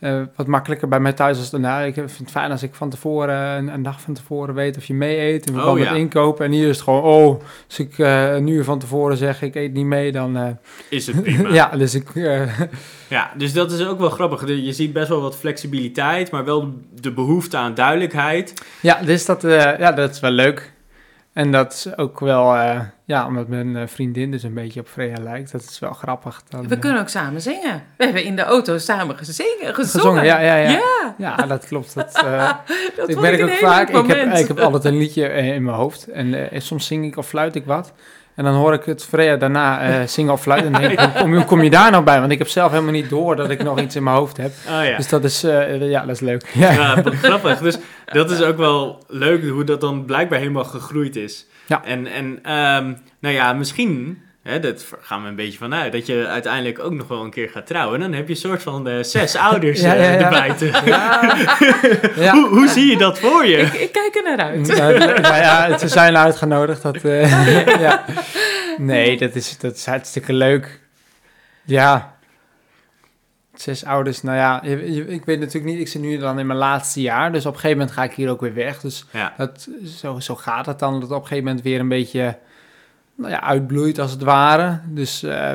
eh, 0.01 0.19
eh, 0.19 0.27
wat 0.35 0.47
makkelijker 0.47 0.87
bij 0.87 0.99
mij 0.99 1.13
thuis 1.13 1.37
als 1.37 1.49
daarna. 1.49 1.79
Ik 1.81 1.93
vind 1.93 2.17
het 2.17 2.31
fijn 2.31 2.51
als 2.51 2.63
ik 2.63 2.75
van 2.75 2.89
tevoren, 2.89 3.35
een, 3.57 3.67
een 3.73 3.83
dag 3.83 4.01
van 4.01 4.13
tevoren 4.13 4.55
weet 4.55 4.77
of 4.77 4.85
je 4.85 4.93
mee 4.93 5.19
eet. 5.19 5.45
In 5.47 5.53
verband 5.53 5.77
Oh, 5.77 5.83
ja. 5.83 5.91
inkopen. 5.93 6.45
En 6.45 6.51
hier 6.51 6.67
is 6.69 6.75
het 6.75 6.83
gewoon, 6.83 7.01
oh, 7.03 7.41
als 7.67 7.79
ik 7.79 7.99
eh, 7.99 8.33
een 8.33 8.47
uur 8.47 8.63
van 8.63 8.79
tevoren 8.79 9.17
zeg 9.17 9.41
ik 9.41 9.55
eet 9.55 9.73
niet 9.73 9.85
mee, 9.85 10.11
dan... 10.11 10.37
eh, 10.37 10.47
Is 10.89 11.07
het 11.07 11.21
prima. 11.23 11.53
ja, 11.61 11.69
dus 11.77 11.95
ik... 11.95 12.15
eh, 12.15 12.59
Ja, 13.09 13.31
dus 13.37 13.53
dat 13.53 13.71
is 13.71 13.85
ook 13.85 13.99
wel 13.99 14.09
grappig. 14.09 14.47
Je 14.47 14.73
ziet 14.73 14.93
best 14.93 15.09
wel 15.09 15.21
wat 15.21 15.35
flexibiliteit, 15.37 16.31
maar 16.31 16.45
wel 16.45 16.73
de 17.01 17.11
behoefte 17.13 17.57
aan 17.57 17.73
duidelijkheid. 17.73 18.53
Ja, 18.81 19.01
dus 19.05 19.25
dat, 19.25 19.43
eh, 19.43 19.79
ja, 19.79 19.91
dat 19.91 20.09
is 20.11 20.19
wel 20.19 20.31
leuk. 20.31 20.71
En 21.33 21.51
dat 21.51 21.73
is 21.73 21.97
ook 21.97 22.19
wel, 22.19 22.55
eh, 22.55 22.79
ja, 23.05 23.27
omdat 23.27 23.47
mijn 23.47 23.75
eh, 23.75 23.87
vriendin 23.87 24.31
dus 24.31 24.43
een 24.43 24.53
beetje 24.53 24.79
op 24.79 24.87
Freya 24.87 25.19
lijkt. 25.21 25.51
Dat 25.51 25.61
is 25.61 25.79
wel 25.79 25.93
grappig. 25.93 26.43
Dan, 26.49 26.67
We 26.67 26.75
eh, 26.75 26.81
kunnen 26.81 27.01
ook 27.01 27.09
samen 27.09 27.41
zingen. 27.41 27.83
We 27.97 28.03
hebben 28.03 28.23
in 28.23 28.35
de 28.35 28.41
auto 28.41 28.77
samen 28.77 29.17
gezingen, 29.17 29.75
gezongen. 29.75 29.85
gezongen. 29.85 30.25
Ja, 30.25 30.39
ja, 30.39 30.55
ja. 30.55 30.69
Ja, 30.69 31.15
Ja, 31.17 31.35
dat 31.35 31.65
klopt. 31.65 31.93
Dat, 31.93 32.13
dat 32.97 33.09
ik 33.09 33.19
merk 33.19 33.41
ook 33.41 33.49
vaak, 33.49 33.89
ik 33.89 34.05
heb, 34.05 34.33
ik 34.33 34.47
heb 34.47 34.59
altijd 34.59 34.85
een 34.85 34.97
liedje 34.97 35.29
in 35.29 35.63
mijn 35.63 35.77
hoofd. 35.77 36.07
En 36.07 36.49
soms 36.61 36.87
zing 36.87 37.05
ik 37.05 37.17
of 37.17 37.27
fluit 37.27 37.55
ik 37.55 37.65
wat. 37.65 37.93
En 38.41 38.47
dan 38.47 38.55
hoor 38.55 38.73
ik 38.73 38.83
het 38.85 39.03
Freya 39.05 39.35
daarna 39.35 39.81
eh, 39.81 40.07
zingen 40.15 40.33
of 40.33 40.41
fluiten. 40.41 40.73
En 40.75 40.81
denk 40.81 40.91
ik, 40.93 40.99
hoe 40.99 41.21
kom, 41.21 41.29
je- 41.31 41.35
hoe 41.35 41.45
kom 41.45 41.63
je 41.63 41.69
daar 41.69 41.91
nou 41.91 42.03
bij? 42.03 42.19
Want 42.19 42.31
ik 42.31 42.37
heb 42.37 42.47
zelf 42.47 42.71
helemaal 42.71 42.91
niet 42.91 43.09
door 43.09 43.35
dat 43.35 43.49
ik 43.49 43.63
nog 43.63 43.79
iets 43.79 43.95
in 43.95 44.03
mijn 44.03 44.15
hoofd 44.15 44.37
heb. 44.37 44.51
Oh 44.69 44.85
ja. 44.85 44.97
Dus 44.97 45.09
dat 45.09 45.23
is, 45.23 45.43
eh, 45.43 45.89
ja, 45.89 46.01
dat 46.05 46.15
is 46.15 46.19
leuk. 46.21 46.49
Ja. 46.53 46.71
Ja, 46.71 47.03
grappig. 47.21 47.59
Dus 47.59 47.77
dat 48.05 48.31
is 48.31 48.41
ook 48.41 48.57
wel 48.57 49.03
leuk 49.07 49.47
hoe 49.49 49.63
dat 49.63 49.81
dan 49.81 50.05
blijkbaar 50.05 50.39
helemaal 50.39 50.63
gegroeid 50.63 51.15
is. 51.15 51.45
Ja. 51.65 51.83
En, 51.83 52.07
en 52.07 52.39
ehm, 52.43 52.93
nou 53.19 53.35
ja, 53.35 53.53
misschien, 53.53 54.21
hè, 54.43 54.59
dat 54.59 54.85
gaan 55.01 55.21
we 55.21 55.27
een 55.27 55.35
beetje 55.35 55.57
vanuit, 55.57 55.91
dat 55.91 56.05
je 56.05 56.27
uiteindelijk 56.27 56.79
ook 56.79 56.93
nog 56.93 57.07
wel 57.07 57.23
een 57.23 57.29
keer 57.31 57.49
gaat 57.49 57.67
trouwen. 57.67 57.95
En 57.95 58.01
dan 58.01 58.13
heb 58.13 58.27
je 58.27 58.33
een 58.33 58.39
soort 58.39 58.63
van 58.63 58.87
eh, 58.87 59.03
zes 59.03 59.35
ouders 59.49 59.81
Ja, 59.81 59.95
eh, 59.95 60.03
ja, 60.03 60.11
ja. 60.19 60.23
erbij. 60.25 60.53
Te... 60.57 60.81
Ja. 60.85 61.19
Ja. 62.23 62.33
Hoe, 62.33 62.47
hoe 62.47 62.67
zie 62.67 62.85
je 62.91 62.97
dat 62.97 63.19
voor 63.19 63.45
je? 63.45 63.57
Ik, 63.57 63.73
ik 63.73 63.91
kijk 63.91 64.15
er 64.15 64.23
naar 64.23 64.45
uit. 64.47 64.67
Nou, 64.67 64.97
nou 64.97 65.21
ja, 65.35 65.77
ze 65.77 65.87
zijn 65.87 66.17
uitgenodigd. 66.17 66.81
Dat, 66.81 66.95
eh, 66.95 67.79
ja. 67.81 68.05
Nee, 68.77 69.17
dat 69.17 69.35
is, 69.35 69.57
dat 69.57 69.75
is 69.75 69.85
hartstikke 69.85 70.33
leuk. 70.33 70.79
Ja. 71.63 72.15
Zes 73.53 73.85
ouders, 73.85 74.21
nou 74.21 74.37
ja, 74.37 74.59
je- 74.63 74.93
je- 74.93 75.07
ik 75.07 75.25
weet 75.25 75.39
natuurlijk 75.39 75.65
niet, 75.73 75.79
ik 75.81 75.87
zit 75.87 76.01
nu 76.01 76.17
dan 76.17 76.39
in 76.39 76.47
mijn 76.47 76.59
laatste 76.59 77.01
jaar, 77.01 77.31
dus 77.31 77.45
op 77.45 77.53
een 77.53 77.59
gegeven 77.59 77.77
moment 77.77 77.95
ga 77.95 78.03
ik 78.03 78.11
hier 78.13 78.29
ook 78.29 78.41
weer 78.41 78.53
weg. 78.53 78.79
Dus 78.79 79.05
Ja. 79.11 79.33
dat, 79.37 79.67
zo, 79.97 80.19
zo 80.19 80.35
gaat 80.35 80.65
het 80.65 80.79
dan, 80.79 80.99
dat 80.99 81.09
op 81.11 81.15
een 81.21 81.21
gegeven 81.27 81.43
moment 81.43 81.63
weer 81.63 81.79
een 81.79 81.87
beetje 81.87 82.37
nou 83.21 83.33
ja, 83.33 83.41
uitbloeit 83.41 83.99
als 83.99 84.11
het 84.11 84.21
ware. 84.21 84.79
Dus 84.85 85.23
eh, 85.23 85.51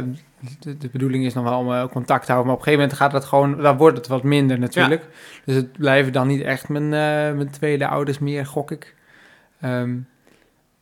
de, 0.61 0.77
de 0.77 0.89
bedoeling 0.93 1.25
is 1.25 1.35
nog 1.35 1.45
wel 1.45 1.59
om 1.59 1.73
eh, 1.73 1.87
contact 1.87 2.27
te 2.27 2.33
houden, 2.33 2.47
maar 2.47 2.61
op 2.61 2.67
een 2.67 2.73
gegeven 2.73 2.81
moment 2.81 2.99
gaat 2.99 3.13
het 3.13 3.25
gewoon, 3.25 3.63
dan 3.63 3.77
wordt 3.77 3.97
het 3.97 4.07
wat 4.07 4.23
minder 4.23 4.59
natuurlijk. 4.59 5.05
Dus 5.45 5.55
het 5.55 5.73
blijven 5.73 6.13
dan 6.13 6.27
niet 6.27 6.43
echt 6.43 6.69
mijn, 6.69 6.85
eh, 6.85 7.37
mijn 7.37 7.51
tweede 7.51 7.89
ouders 7.89 8.19
meer, 8.19 8.47
gok 8.47 8.71
ik. 8.71 8.95
Ehm, 9.61 9.97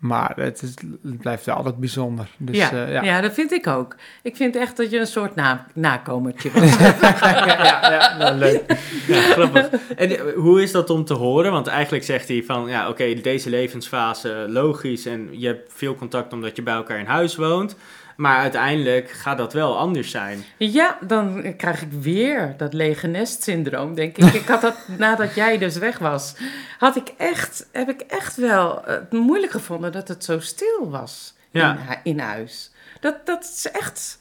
maar 0.05 0.33
het, 0.37 0.63
is, 0.63 0.75
het 1.03 1.19
blijft 1.19 1.45
wel 1.45 1.55
altijd 1.55 1.77
bijzonder. 1.77 2.29
Dus, 2.37 2.57
ja, 2.57 2.71
eh, 2.71 2.93
ja. 2.93 3.03
ja. 3.03 3.21
dat 3.21 3.35
vind 3.35 3.53
ik 3.53 3.67
ook. 3.67 3.97
Ik 4.23 4.37
vind 4.37 4.57
echt 4.57 4.77
dat 4.77 4.91
je 4.91 4.99
een 4.99 5.07
soort 5.07 5.35
na 5.35 5.67
nakomertje 5.75 6.51
was. 6.51 6.79
ja, 6.79 7.17
ja, 7.21 7.91
ja, 7.91 8.17
nou, 8.17 8.37
leuk. 8.37 8.79
Ja, 9.07 9.21
grappig. 9.21 9.69
En 9.97 10.11
eh, 10.11 10.35
hoe 10.35 10.63
is 10.63 10.73
dat 10.73 10.91
om 10.91 11.05
te 11.05 11.15
horen? 11.15 11.53
Want 11.53 11.67
eigenlijk 11.67 12.05
zegt 12.05 12.29
hij 12.29 12.43
van, 12.47 12.69
ja, 12.69 12.89
oké, 12.89 13.15
deze 13.15 13.51
levensfase, 13.51 14.47
logisch. 14.49 15.07
En 15.07 15.29
je 15.31 15.47
hebt 15.47 15.73
veel 15.73 15.95
contact 15.95 16.33
omdat 16.33 16.57
je 16.57 16.63
bij 16.63 16.75
elkaar 16.75 16.99
in 16.99 17.07
huis 17.07 17.37
woont. 17.37 17.77
Maar 18.17 18.37
uiteindelijk 18.39 19.11
gaat 19.11 19.39
dat 19.39 19.53
wel 19.53 19.79
anders 19.79 20.11
zijn. 20.11 20.45
ja, 20.59 20.99
dan 21.07 21.55
krijg 21.57 21.83
ik 21.83 21.93
weer 21.93 22.55
dat 22.57 22.73
lege 22.73 23.07
nest 23.07 23.43
syndroom, 23.43 23.95
denk 23.95 24.17
ik. 24.19 24.33
Ik 24.35 24.47
had 24.47 24.61
dat 24.61 24.77
nadat 24.99 25.35
jij 25.35 25.59
dus 25.59 25.77
weg 25.77 25.99
was, 25.99 26.35
had 26.79 26.97
ik 26.97 27.13
echt, 27.17 27.69
heb 27.73 27.89
ik 27.89 28.01
echt 28.01 28.37
wel 28.37 28.83
het 28.85 29.13
moeilijk 29.13 29.53
gevonden 29.53 29.93
dat 29.93 30.09
het 30.09 30.25
zo 30.25 30.41
stil 30.41 30.91
was 30.91 31.35
Ja. 31.51 31.73
in, 32.03 32.13
in 32.13 32.19
huis. 32.19 32.71
Dat, 33.01 33.27
dat 33.27 33.43
is 33.43 33.71
echt, 33.71 34.19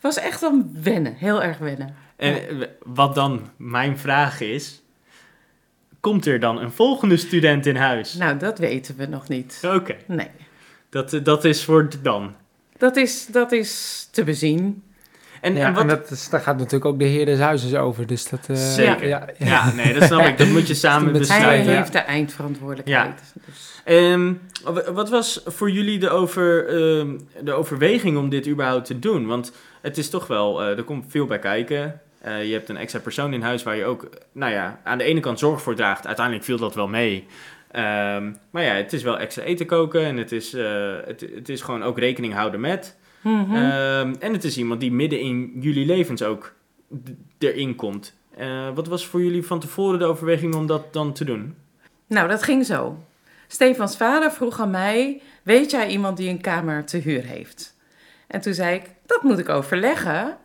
was 0.00 0.16
echt 0.16 0.40
wel 0.40 0.62
wennen, 0.72 1.14
heel 1.14 1.42
erg 1.42 1.58
wennen. 1.58 1.94
En 2.16 2.58
Ja. 2.58 2.66
wat 2.84 3.14
dan 3.14 3.50
mijn 3.56 3.98
vraag 3.98 4.40
is, 4.40 4.82
komt 6.00 6.26
er 6.26 6.40
dan 6.40 6.58
een 6.60 6.72
volgende 6.72 7.16
student 7.16 7.66
in 7.66 7.76
huis? 7.76 8.14
Nou, 8.14 8.36
dat 8.38 8.58
weten 8.58 8.96
we 8.96 9.06
nog 9.06 9.28
niet. 9.28 9.60
Oké, 9.74 9.96
Nee. 10.06 10.30
dat, 10.90 11.12
eh, 11.12 11.24
dat 11.24 11.44
is 11.44 11.64
voor 11.64 11.88
dan. 12.02 12.34
Dat 12.78 12.96
is, 12.96 13.26
dat 13.26 13.52
is 13.52 14.08
te 14.12 14.24
bezien. 14.24 14.82
En, 15.40 15.54
ja, 15.54 15.66
en 15.66 15.72
wat... 15.72 15.82
en 15.82 15.88
dat 15.88 16.10
is, 16.10 16.28
daar 16.28 16.40
gaat 16.40 16.56
natuurlijk 16.56 16.84
ook 16.84 16.98
de 16.98 17.04
heer 17.04 17.24
des 17.26 17.38
huizes 17.38 17.74
over. 17.74 18.06
Dus 18.06 18.28
dat, 18.28 18.40
eh, 18.48 18.56
Zeker. 18.56 19.08
Ja, 19.08 19.28
ja. 19.38 19.46
Ja, 19.46 19.72
nee, 19.72 19.94
dat 19.94 20.02
snap 20.02 20.26
ik. 20.26 20.38
Dat 20.38 20.48
moet 20.48 20.68
je 20.68 20.74
samen 20.86 21.12
Met 21.12 21.28
Hij 21.28 21.38
besluiten. 21.38 21.76
heeft 21.76 21.92
de 21.92 21.98
eindverantwoordelijkheid. 21.98 23.20
Dus. 23.46 23.80
Ehm, 23.84 24.32
w- 24.64 24.88
wat 24.94 25.08
was 25.10 25.42
voor 25.46 25.70
jullie 25.70 25.98
de, 25.98 26.10
over, 26.10 26.66
ehm, 26.68 27.18
de 27.44 27.52
overweging 27.52 28.16
om 28.18 28.28
dit 28.28 28.48
überhaupt 28.48 28.84
te 28.86 28.98
doen? 28.98 29.26
Want 29.26 29.52
het 29.82 29.98
is 29.98 30.10
toch 30.10 30.26
wel, 30.26 30.62
eh, 30.62 30.76
er 30.76 30.84
komt 30.84 31.04
veel 31.08 31.26
bij 31.26 31.38
kijken. 31.38 32.00
Eh, 32.20 32.44
je 32.46 32.52
hebt 32.52 32.68
een 32.68 32.76
extra 32.76 33.00
persoon 33.00 33.32
in 33.32 33.42
huis 33.42 33.62
waar 33.62 33.76
je 33.76 33.84
ook, 33.84 34.08
nou 34.32 34.52
ja, 34.52 34.80
aan 34.84 34.98
de 34.98 35.04
ene 35.04 35.20
kant 35.20 35.38
zorg 35.38 35.62
voor 35.62 35.74
draagt. 35.74 36.06
Uiteindelijk 36.06 36.44
viel 36.44 36.58
dat 36.58 36.74
wel 36.74 36.88
mee. 36.88 37.26
Ehm, 37.70 38.32
maar 38.50 38.62
ja, 38.62 38.74
het 38.74 38.92
is 38.92 39.02
wel 39.02 39.18
extra 39.18 39.42
eten 39.42 39.66
koken 39.66 40.04
en 40.04 40.16
het 40.16 40.32
is, 40.32 40.54
eh, 40.54 40.96
het, 41.04 41.20
het 41.34 41.48
is 41.48 41.60
gewoon 41.60 41.82
ook 41.82 41.98
rekening 41.98 42.34
houden 42.34 42.60
met. 42.60 42.96
Mhm. 43.22 43.54
Ehm, 43.54 44.14
en 44.18 44.32
het 44.32 44.44
is 44.44 44.58
iemand 44.58 44.80
die 44.80 44.92
midden 44.92 45.20
in 45.20 45.52
jullie 45.60 45.86
levens 45.86 46.22
ook 46.22 46.54
erin 47.38 47.74
komt. 47.74 48.16
Eh, 48.36 48.68
wat 48.74 48.86
was 48.86 49.06
voor 49.06 49.22
jullie 49.22 49.46
van 49.46 49.60
tevoren 49.60 49.98
de 49.98 50.04
overweging 50.04 50.54
om 50.54 50.66
dat 50.66 50.92
dan 50.92 51.12
te 51.12 51.24
doen? 51.24 51.54
Nou, 52.06 52.28
dat 52.28 52.42
ging 52.42 52.66
zo. 52.66 53.04
Stefans 53.46 53.96
vader 53.96 54.32
vroeg 54.32 54.60
aan 54.60 54.70
mij: 54.70 55.22
Weet 55.42 55.70
jij 55.70 55.88
iemand 55.88 56.16
die 56.16 56.28
een 56.28 56.40
kamer 56.40 56.84
te 56.84 56.96
huur 56.96 57.24
heeft? 57.24 57.76
En 58.26 58.40
toen 58.40 58.54
zei 58.54 58.74
ik: 58.74 58.90
Dat 59.06 59.22
moet 59.22 59.38
ik 59.38 59.48
overleggen. 59.48 60.36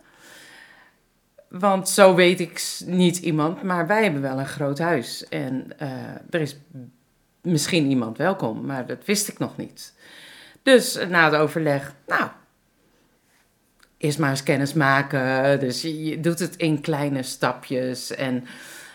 Want 1.49 1.89
zo 1.89 2.15
weet 2.15 2.39
ik 2.39 2.79
niet 2.85 3.17
iemand, 3.17 3.63
maar 3.63 3.87
wij 3.87 4.03
hebben 4.03 4.21
wel 4.21 4.39
een 4.39 4.45
groot 4.45 4.79
huis. 4.79 5.27
En 5.27 5.79
eh, 5.79 5.89
er 6.29 6.41
is 6.41 6.57
misschien 7.43 7.89
iemand 7.89 8.17
welkom, 8.17 8.65
maar 8.65 8.85
dat 8.85 9.05
wist 9.05 9.27
ik 9.27 9.39
nog 9.39 9.57
niet. 9.57 9.93
Dus 10.63 10.99
na 11.09 11.23
het 11.25 11.35
overleg, 11.35 11.93
nou, 12.07 12.23
eerst 13.97 14.19
maar 14.19 14.29
eens 14.29 14.43
kennis 14.43 14.73
maken. 14.73 15.59
Dus 15.59 15.81
je, 15.81 16.03
je 16.05 16.19
doet 16.19 16.39
het 16.39 16.55
in 16.55 16.81
kleine 16.81 17.23
stapjes. 17.23 18.15
En 18.15 18.45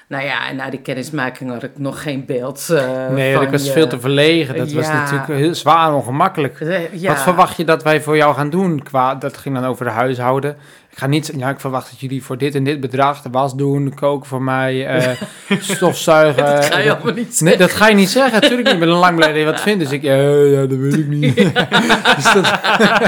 nou 0.08 0.24
ja, 0.24 0.48
en 0.48 0.56
na 0.56 0.70
die 0.70 0.80
kennismaking 0.80 1.50
had 1.50 1.62
ik 1.62 1.78
nog 1.78 2.02
geen 2.02 2.24
beeld. 2.26 2.70
eh, 2.70 3.08
Nee, 3.08 3.34
van 3.34 3.42
ik 3.42 3.50
was 3.50 3.64
je- 3.64 3.72
veel 3.72 3.88
te 3.88 4.00
verlegen. 4.00 4.56
Dat 4.56 4.72
was 4.72 4.86
natuurlijk 4.86 5.26
heel 5.28 5.54
zwaar 5.54 5.88
en 5.88 5.94
ongemakkelijk. 5.94 6.60
Eh, 6.60 6.94
ja. 6.94 7.08
Wat 7.12 7.22
verwacht 7.22 7.56
je 7.56 7.64
dat 7.64 7.82
wij 7.82 8.00
voor 8.02 8.16
jou 8.16 8.34
gaan 8.34 8.50
doen? 8.50 8.82
Qua, 8.82 9.14
dat 9.14 9.36
ging 9.36 9.54
dan 9.54 9.64
over 9.64 9.84
de 9.84 9.90
huishouden. 9.90 10.56
Ik 10.98 11.04
ga 11.04 11.10
niet 11.10 11.26
zeggen, 11.26 11.44
ja, 11.44 11.50
ik 11.50 11.60
verwacht 11.60 11.90
dat 11.90 12.00
jullie 12.00 12.22
voor 12.24 12.38
dit 12.38 12.54
en 12.54 12.64
dit 12.64 12.80
bedrag 12.80 13.22
de 13.22 13.28
was 13.30 13.54
doen, 13.54 13.94
koken 13.94 14.28
voor 14.28 14.42
mij, 14.42 14.86
eh, 14.86 15.22
stofzuigen. 15.60 16.44
Dat 16.44 16.64
ga 16.64 16.78
je 16.78 16.84
Eh, 16.88 16.94
allemaal 16.94 17.12
niet 17.14 17.24
Nee, 17.26 17.34
zeggen. 17.34 17.58
dat 17.58 17.70
ga 17.72 17.88
je 17.88 17.94
niet 17.94 18.08
zeggen. 18.10 18.32
Natuurlijk 18.40 18.64
niet. 18.64 18.72
Ik 18.74 18.80
ben 18.80 18.88
lang 18.88 19.16
blij 19.16 19.28
dat 19.28 19.36
je 19.38 19.44
wat 19.44 19.60
vindt. 19.60 19.80
Dus 19.80 19.92
ik, 19.92 20.02
ja, 20.02 20.14
ja, 20.30 20.66
dat 20.66 20.78
weet 20.78 20.94
ik 20.96 21.06
niet. 21.06 21.34
dus, 22.16 22.32
dat, 22.32 22.58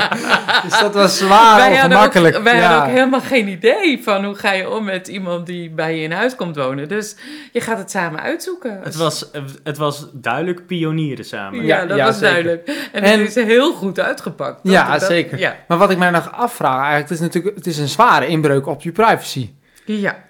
dus 0.65 0.81
dat 0.81 0.95
was 0.95 1.19
zwaar 1.19 1.57
wij 1.57 1.65
hadden, 1.77 1.85
ongemakkelijk. 1.97 2.37
ook, 2.37 2.43
wij 2.43 2.57
ja. 2.57 2.63
hadden 2.63 2.89
ook 2.89 2.95
helemaal 2.97 3.21
geen 3.21 3.49
idee 3.49 4.01
van 4.03 4.25
hoe 4.25 4.35
ga 4.35 4.53
je 4.53 4.71
om 4.71 4.85
met 4.85 5.09
iemand 5.09 5.47
die 5.47 5.71
bij 5.71 5.97
je 5.97 6.03
in 6.03 6.13
huis 6.13 6.37
komt 6.37 6.57
wonen. 6.57 6.89
Dus 6.89 7.17
je 7.53 7.61
gaat 7.61 7.79
het 7.79 7.91
samen 7.91 8.21
uitzoeken. 8.21 8.81
Het 8.83 8.95
was, 8.97 9.31
het 9.65 9.77
was 9.77 10.07
duidelijk 10.13 10.67
pionieren 10.67 11.25
samen. 11.25 11.65
Ja, 11.65 11.87
dat 11.87 11.97
ja, 11.97 12.05
was 12.05 12.19
zeker. 12.19 12.31
duidelijk. 12.33 12.89
En, 12.93 13.03
En- 13.03 13.21
het 13.21 13.37
is 13.37 13.45
heel 13.45 13.73
goed 13.73 14.01
uitgepakt. 14.01 14.61
Ja, 14.63 14.93
dat- 14.99 15.03
zeker. 15.09 15.39
Ja. 15.39 15.57
Maar 15.69 15.79
wat 15.79 15.91
ik 15.91 15.99
mij 15.99 16.11
nog 16.11 16.33
afvraag, 16.33 16.79
eigenlijk, 16.79 17.09
het 17.09 17.19
is 17.19 17.21
natuurlijk 17.21 17.57
het 17.57 17.67
is 17.67 17.79
een 17.81 17.89
zware 17.89 18.27
inbreuk 18.27 18.67
op 18.67 18.83
je 18.83 18.93
privacy. 18.93 19.51
ja. 19.85 20.29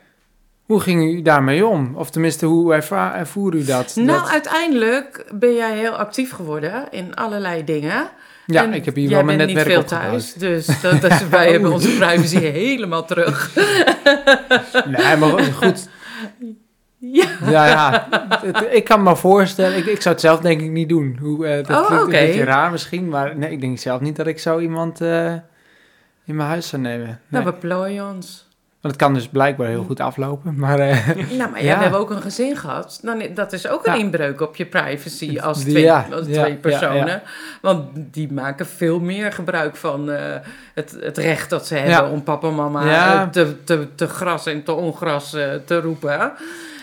Hoe 0.66 0.80
ging 0.80 1.02
u 1.02 1.22
daarmee 1.22 1.66
om? 1.66 1.92
Of 1.96 2.10
tenminste, 2.10 2.46
hoe 2.46 2.74
erva- 2.74 3.16
ervoer 3.16 3.54
u 3.54 3.64
dat? 3.64 3.92
Nou, 3.96 4.20
Dat- 4.20 4.30
uiteindelijk 4.30 5.26
ben 5.34 5.54
jij 5.54 5.76
heel 5.78 5.92
actief 5.92 6.32
geworden 6.32 6.84
in 6.90 7.14
allerlei 7.14 7.64
dingen. 7.64 8.08
ja, 8.46 8.62
En 8.62 8.72
ik 8.74 8.84
heb 8.84 8.94
hier 8.94 9.08
wel 9.10 9.22
mijn 9.24 9.38
bent 9.38 9.52
netwerk 9.52 9.78
niet 9.78 9.88
veel 9.88 9.98
thuis, 9.98 10.32
dus 10.34 10.66
dat, 10.82 11.00
dat, 11.00 11.28
wij 11.28 11.50
hebben 11.50 11.72
onze 11.72 11.88
privacy 11.96 12.38
helemaal 12.38 13.04
terug. 13.04 13.50
Nee, 14.86 15.16
maar 15.16 15.42
goed. 15.42 15.88
Ja. 16.98 17.26
Ja, 17.50 18.06
ik 18.70 18.84
kan 18.84 19.02
me 19.02 19.16
voorstellen, 19.16 19.76
ik, 19.78 19.86
ik 19.86 20.00
zou 20.02 20.14
het 20.14 20.24
zelf 20.24 20.40
denk 20.40 20.60
ik 20.60 20.70
niet 20.70 20.88
doen. 20.88 21.16
Hoe, 21.20 21.46
eh, 21.46 21.66
dat 21.66 21.80
Oh, 21.80 21.86
klinkt 21.86 22.04
een 22.04 22.10
beetje 22.10 22.44
raar 22.44 22.70
misschien, 22.70 23.08
maar 23.08 23.36
nee, 23.36 23.50
ik 23.50 23.60
denk 23.60 23.78
zelf 23.78 24.00
niet 24.00 24.16
dat 24.16 24.26
ik 24.26 24.38
zo 24.38 24.58
iemand 24.58 25.00
eh, 25.00 25.34
in 26.24 26.36
mijn 26.36 26.48
huis 26.48 26.68
zou 26.68 26.82
nemen. 26.82 27.06
Nee. 27.06 27.16
Nou, 27.28 27.44
we 27.44 27.52
plooien 27.52 28.06
ons. 28.14 28.48
Want 28.80 28.94
het 28.94 29.02
kan 29.04 29.14
dus 29.14 29.28
blijkbaar 29.28 29.66
heel 29.68 29.84
goed 29.84 30.00
aflopen, 30.00 30.56
maar 30.58 30.78
eh, 30.78 31.06
Nou, 31.38 31.50
maar 31.50 31.62
ja, 31.62 31.66
Ja. 31.70 31.76
we 31.76 31.82
hebben 31.82 32.00
ook 32.00 32.10
een 32.10 32.22
gezin 32.22 32.56
gehad. 32.56 33.00
Dan, 33.02 33.22
dat 33.34 33.52
is 33.52 33.68
ook 33.68 33.86
een 33.86 33.92
Ja. 33.92 33.98
inbreuk 33.98 34.40
op 34.40 34.56
je 34.56 34.66
privacy 34.66 35.38
als 35.40 35.58
twee, 35.60 35.82
ja, 35.82 36.06
als 36.12 36.26
ja, 36.26 36.40
twee 36.42 36.52
ja, 36.52 36.58
personen. 36.58 37.06
ja. 37.06 37.22
Want 37.62 37.88
die 37.94 38.32
maken 38.32 38.66
veel 38.66 39.00
meer 39.00 39.32
gebruik 39.32 39.76
van 39.76 40.10
eh, 40.10 40.36
het, 40.74 40.96
het 41.00 41.18
recht 41.18 41.50
dat 41.50 41.66
ze 41.66 41.74
Ja. 41.74 41.80
hebben 41.80 42.10
om 42.10 42.22
papa 42.22 42.48
en 42.48 42.54
mama 42.54 42.84
Ja. 42.84 43.22
eh, 43.22 43.28
te, 43.28 43.64
te, 43.64 43.88
te 43.94 44.06
gras 44.08 44.46
en 44.46 44.62
te 44.62 44.72
ongras 44.72 45.30
te 45.64 45.80
roepen. 45.80 46.18
dus 46.18 46.18
en 46.18 46.36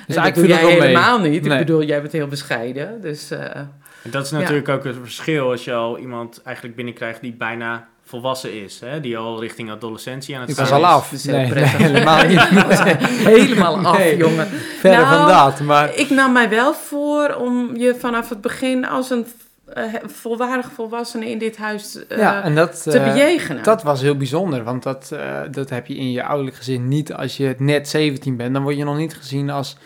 dat 0.08 0.17
eigenlijk 0.17 0.36
doe 0.36 0.47
jij 0.47 0.78
mee. 0.78 0.82
helemaal 0.88 1.19
niet. 1.19 1.41
Nee. 1.43 1.52
Ik 1.60 1.65
bedoel, 1.65 1.84
jij 1.84 2.02
bent 2.02 2.13
heel 2.13 2.28
bescheiden. 2.28 3.02
Dus 3.02 3.32
eh, 3.32 3.56
En 3.56 3.71
dat 4.12 4.26
is 4.26 4.32
natuurlijk 4.32 4.69
ook 4.69 4.84
het 4.84 4.95
verschil 5.02 5.50
als 5.52 5.63
je 5.65 5.73
al 5.73 5.97
iemand 5.97 6.41
eigenlijk 6.43 6.76
binnenkrijgt 6.76 7.21
die 7.21 7.34
bijna 7.34 7.88
volwassen 8.08 8.63
is. 8.63 8.80
Hè? 8.80 9.00
Die 9.00 9.17
al 9.17 9.39
richting 9.39 9.72
adolescentie 9.72 10.36
aan 10.36 10.41
het 10.41 10.50
Ik 10.50 10.56
gaan 10.56 10.65
was 10.65 10.74
al 10.74 10.80
is. 10.80 10.86
af. 10.86 11.12
Is 11.12 11.26
heel 11.26 11.36
Nee, 11.38 11.54
helemaal 11.63 12.26
niet. 12.26 12.41
helemaal 13.36 13.86
af, 13.86 13.98
Nee. 13.98 14.17
jongen. 14.17 14.48
Verder 14.80 15.00
Nou, 15.00 15.17
van 15.17 15.28
dat, 15.28 15.60
maar... 15.60 15.96
Ik 15.96 16.10
nam 16.10 16.32
mij 16.34 16.50
wel 16.50 16.74
voor 16.74 17.36
om 17.39 17.76
je 17.76 17.96
vanaf 18.00 18.30
het 18.30 18.41
begin 18.41 18.86
als 18.88 19.10
een 19.10 19.26
eh, 19.74 19.84
volwaardig 20.06 20.72
volwassene 20.76 21.30
in 21.30 21.38
dit 21.38 21.58
huis 21.58 22.08
eh, 22.08 22.17
ja, 22.17 22.43
en 22.43 22.56
dat, 22.56 22.84
te 22.84 23.00
eh, 23.00 23.13
bejegenen. 23.13 23.63
dat 23.63 23.84
was 23.84 24.02
heel 24.02 24.17
bijzonder, 24.17 24.63
want 24.63 24.84
dat, 24.84 25.12
eh, 25.13 25.39
dat 25.52 25.70
heb 25.70 25.88
je 25.88 25.96
in 25.96 26.12
je 26.12 26.24
ouderlijk 26.24 26.56
gezin 26.58 26.88
niet. 26.88 27.13
Als 27.13 27.38
je 27.38 27.56
net 27.58 27.89
17 27.89 28.36
bent, 28.38 28.54
dan 28.54 28.63
word 28.63 28.78
je 28.78 28.84
nog 28.84 28.98
niet 28.98 29.15
gezien 29.15 29.50
als 29.50 29.78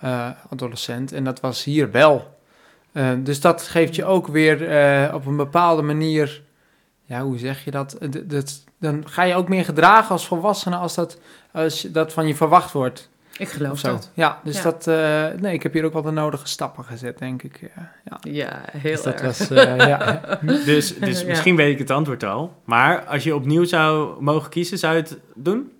eh, 0.00 0.28
adolescent. 0.50 1.12
En 1.12 1.24
dat 1.24 1.40
was 1.40 1.64
hier 1.64 1.90
wel. 1.90 2.36
Eh, 2.92 3.08
dus 3.18 3.40
dat 3.40 3.62
geeft 3.62 3.94
je 3.94 4.04
ook 4.04 4.26
weer 4.26 4.68
eh, 4.68 5.14
op 5.14 5.26
een 5.26 5.36
bepaalde 5.36 5.82
manier... 5.82 6.42
Ja, 7.08 7.22
hoe 7.22 7.38
zeg 7.38 7.64
je 7.64 7.70
dat? 7.70 7.92
Eh, 7.92 8.08
dat? 8.24 8.64
Dan 8.80 9.02
ga 9.08 9.22
je 9.22 9.34
ook 9.34 9.48
meer 9.48 9.64
gedragen 9.64 10.10
als 10.10 10.26
volwassene 10.26 10.76
als 10.76 10.94
dat, 10.94 11.18
als 11.52 11.80
dat 11.82 12.12
van 12.12 12.26
je 12.26 12.34
verwacht 12.34 12.72
wordt. 12.72 13.08
ik 13.38 13.48
geloof 13.48 13.80
dat. 13.80 14.10
Ja, 14.14 14.40
dus 14.44 14.56
Ja. 14.56 14.62
dat... 14.62 14.86
eh, 14.86 15.26
nee, 15.40 15.52
ik 15.54 15.62
heb 15.62 15.72
hier 15.72 15.84
ook 15.84 15.92
wel 15.92 16.02
de 16.02 16.10
nodige 16.10 16.46
stappen 16.48 16.84
gezet, 16.84 17.18
denk 17.18 17.42
ik. 17.42 17.60
Ja, 17.76 17.92
ja. 18.04 18.18
Ja, 18.32 18.60
heel 18.78 18.92
Dus 18.92 19.02
dat 19.02 19.14
erg. 19.20 19.22
was... 19.38 19.50
eh, 19.50 19.76
ja. 19.76 20.20
Dus, 20.64 20.98
dus 20.98 21.20
Ja. 21.20 21.26
misschien 21.26 21.56
weet 21.56 21.72
ik 21.72 21.78
het 21.78 21.90
antwoord 21.90 22.24
al. 22.24 22.54
Maar 22.64 23.04
als 23.04 23.24
je 23.24 23.34
opnieuw 23.34 23.64
zou 23.64 24.22
mogen 24.22 24.50
kiezen, 24.50 24.78
zou 24.78 24.94
je 24.94 25.00
het 25.00 25.18
doen? 25.34 25.72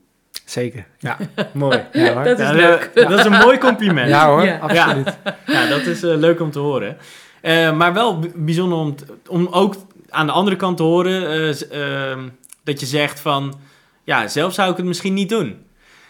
Zeker. 0.44 0.86
Ja, 0.98 1.16
Mooi. 1.52 1.84
ja 1.92 2.14
hoor. 2.14 2.24
Dat 2.24 2.38
is 2.38 2.46
Ja, 2.46 2.52
leuk. 2.52 2.90
Dat 2.94 3.10
is 3.18 3.24
een 3.24 3.32
mooi 3.38 3.58
compliment. 3.58 4.08
Ja 4.08 4.26
hoor, 4.28 4.44
Ja. 4.44 4.58
absoluut. 4.58 5.16
Ja, 5.46 5.66
dat 5.68 5.80
is 5.80 6.00
leuk 6.00 6.40
om 6.40 6.50
te 6.50 6.58
horen. 6.58 6.96
Eh, 7.40 7.76
maar 7.76 7.92
wel 7.92 8.18
bijzonder 8.34 8.78
om, 8.78 8.94
om 9.28 9.46
ook 9.50 9.74
aan 10.08 10.26
de 10.26 10.32
andere 10.32 10.56
kant 10.56 10.76
te 10.76 10.82
horen 10.82 11.28
eh, 11.30 12.10
ehm, 12.10 12.28
dat 12.64 12.80
je 12.80 12.86
zegt 12.86 13.20
van, 13.20 13.54
ja, 14.04 14.28
zelf 14.28 14.54
zou 14.54 14.70
ik 14.70 14.76
het 14.76 14.86
misschien 14.86 15.14
niet 15.14 15.28
doen. 15.28 15.56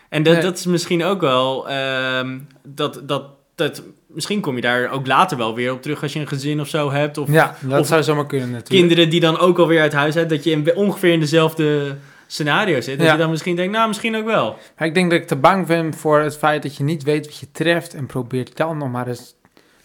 En 0.08 0.22
dat, 0.22 0.32
Nee. 0.34 0.42
dat 0.42 0.58
is 0.58 0.66
misschien 0.66 1.04
ook 1.04 1.20
wel, 1.20 1.68
ehm, 1.68 2.38
dat, 2.62 3.00
dat, 3.04 3.24
dat, 3.54 3.82
misschien 4.06 4.40
kom 4.40 4.54
je 4.54 4.60
daar 4.60 4.90
ook 4.90 5.06
later 5.06 5.36
wel 5.36 5.54
weer 5.54 5.72
op 5.72 5.82
terug 5.82 6.02
als 6.02 6.12
je 6.12 6.20
een 6.20 6.28
gezin 6.28 6.60
of 6.60 6.68
zo 6.68 6.90
hebt. 6.90 7.18
Of 7.18 7.30
Ja, 7.30 7.56
dat 7.60 7.80
Of 7.80 7.86
zou 7.86 8.02
zomaar 8.02 8.26
kunnen 8.26 8.50
natuurlijk. 8.50 8.80
kinderen 8.80 9.10
die 9.10 9.20
dan 9.20 9.38
ook 9.38 9.58
alweer 9.58 9.80
uit 9.80 9.92
huis 9.92 10.14
hebt, 10.14 10.30
dat 10.30 10.44
je 10.44 10.50
in, 10.50 10.76
ongeveer 10.76 11.12
in 11.12 11.20
dezelfde 11.20 11.96
scenario 12.26 12.80
zit. 12.80 12.98
Dat 12.98 13.06
Ja. 13.06 13.12
je 13.12 13.18
dan 13.18 13.30
misschien 13.30 13.56
denkt, 13.56 13.72
nou, 13.72 13.88
misschien 13.88 14.16
ook 14.16 14.24
wel. 14.24 14.58
Maar 14.78 14.88
ik 14.88 14.94
denk 14.94 15.10
dat 15.10 15.20
ik 15.20 15.26
te 15.26 15.36
bang 15.36 15.66
ben 15.66 15.94
voor 15.94 16.20
het 16.20 16.36
feit 16.36 16.62
dat 16.62 16.76
je 16.76 16.84
niet 16.84 17.02
weet 17.02 17.26
wat 17.26 17.38
je 17.38 17.46
treft 17.52 17.94
en 17.94 18.06
probeert 18.06 18.56
dan 18.56 18.78
nog 18.78 18.90
maar 18.90 19.06
eens 19.08 19.34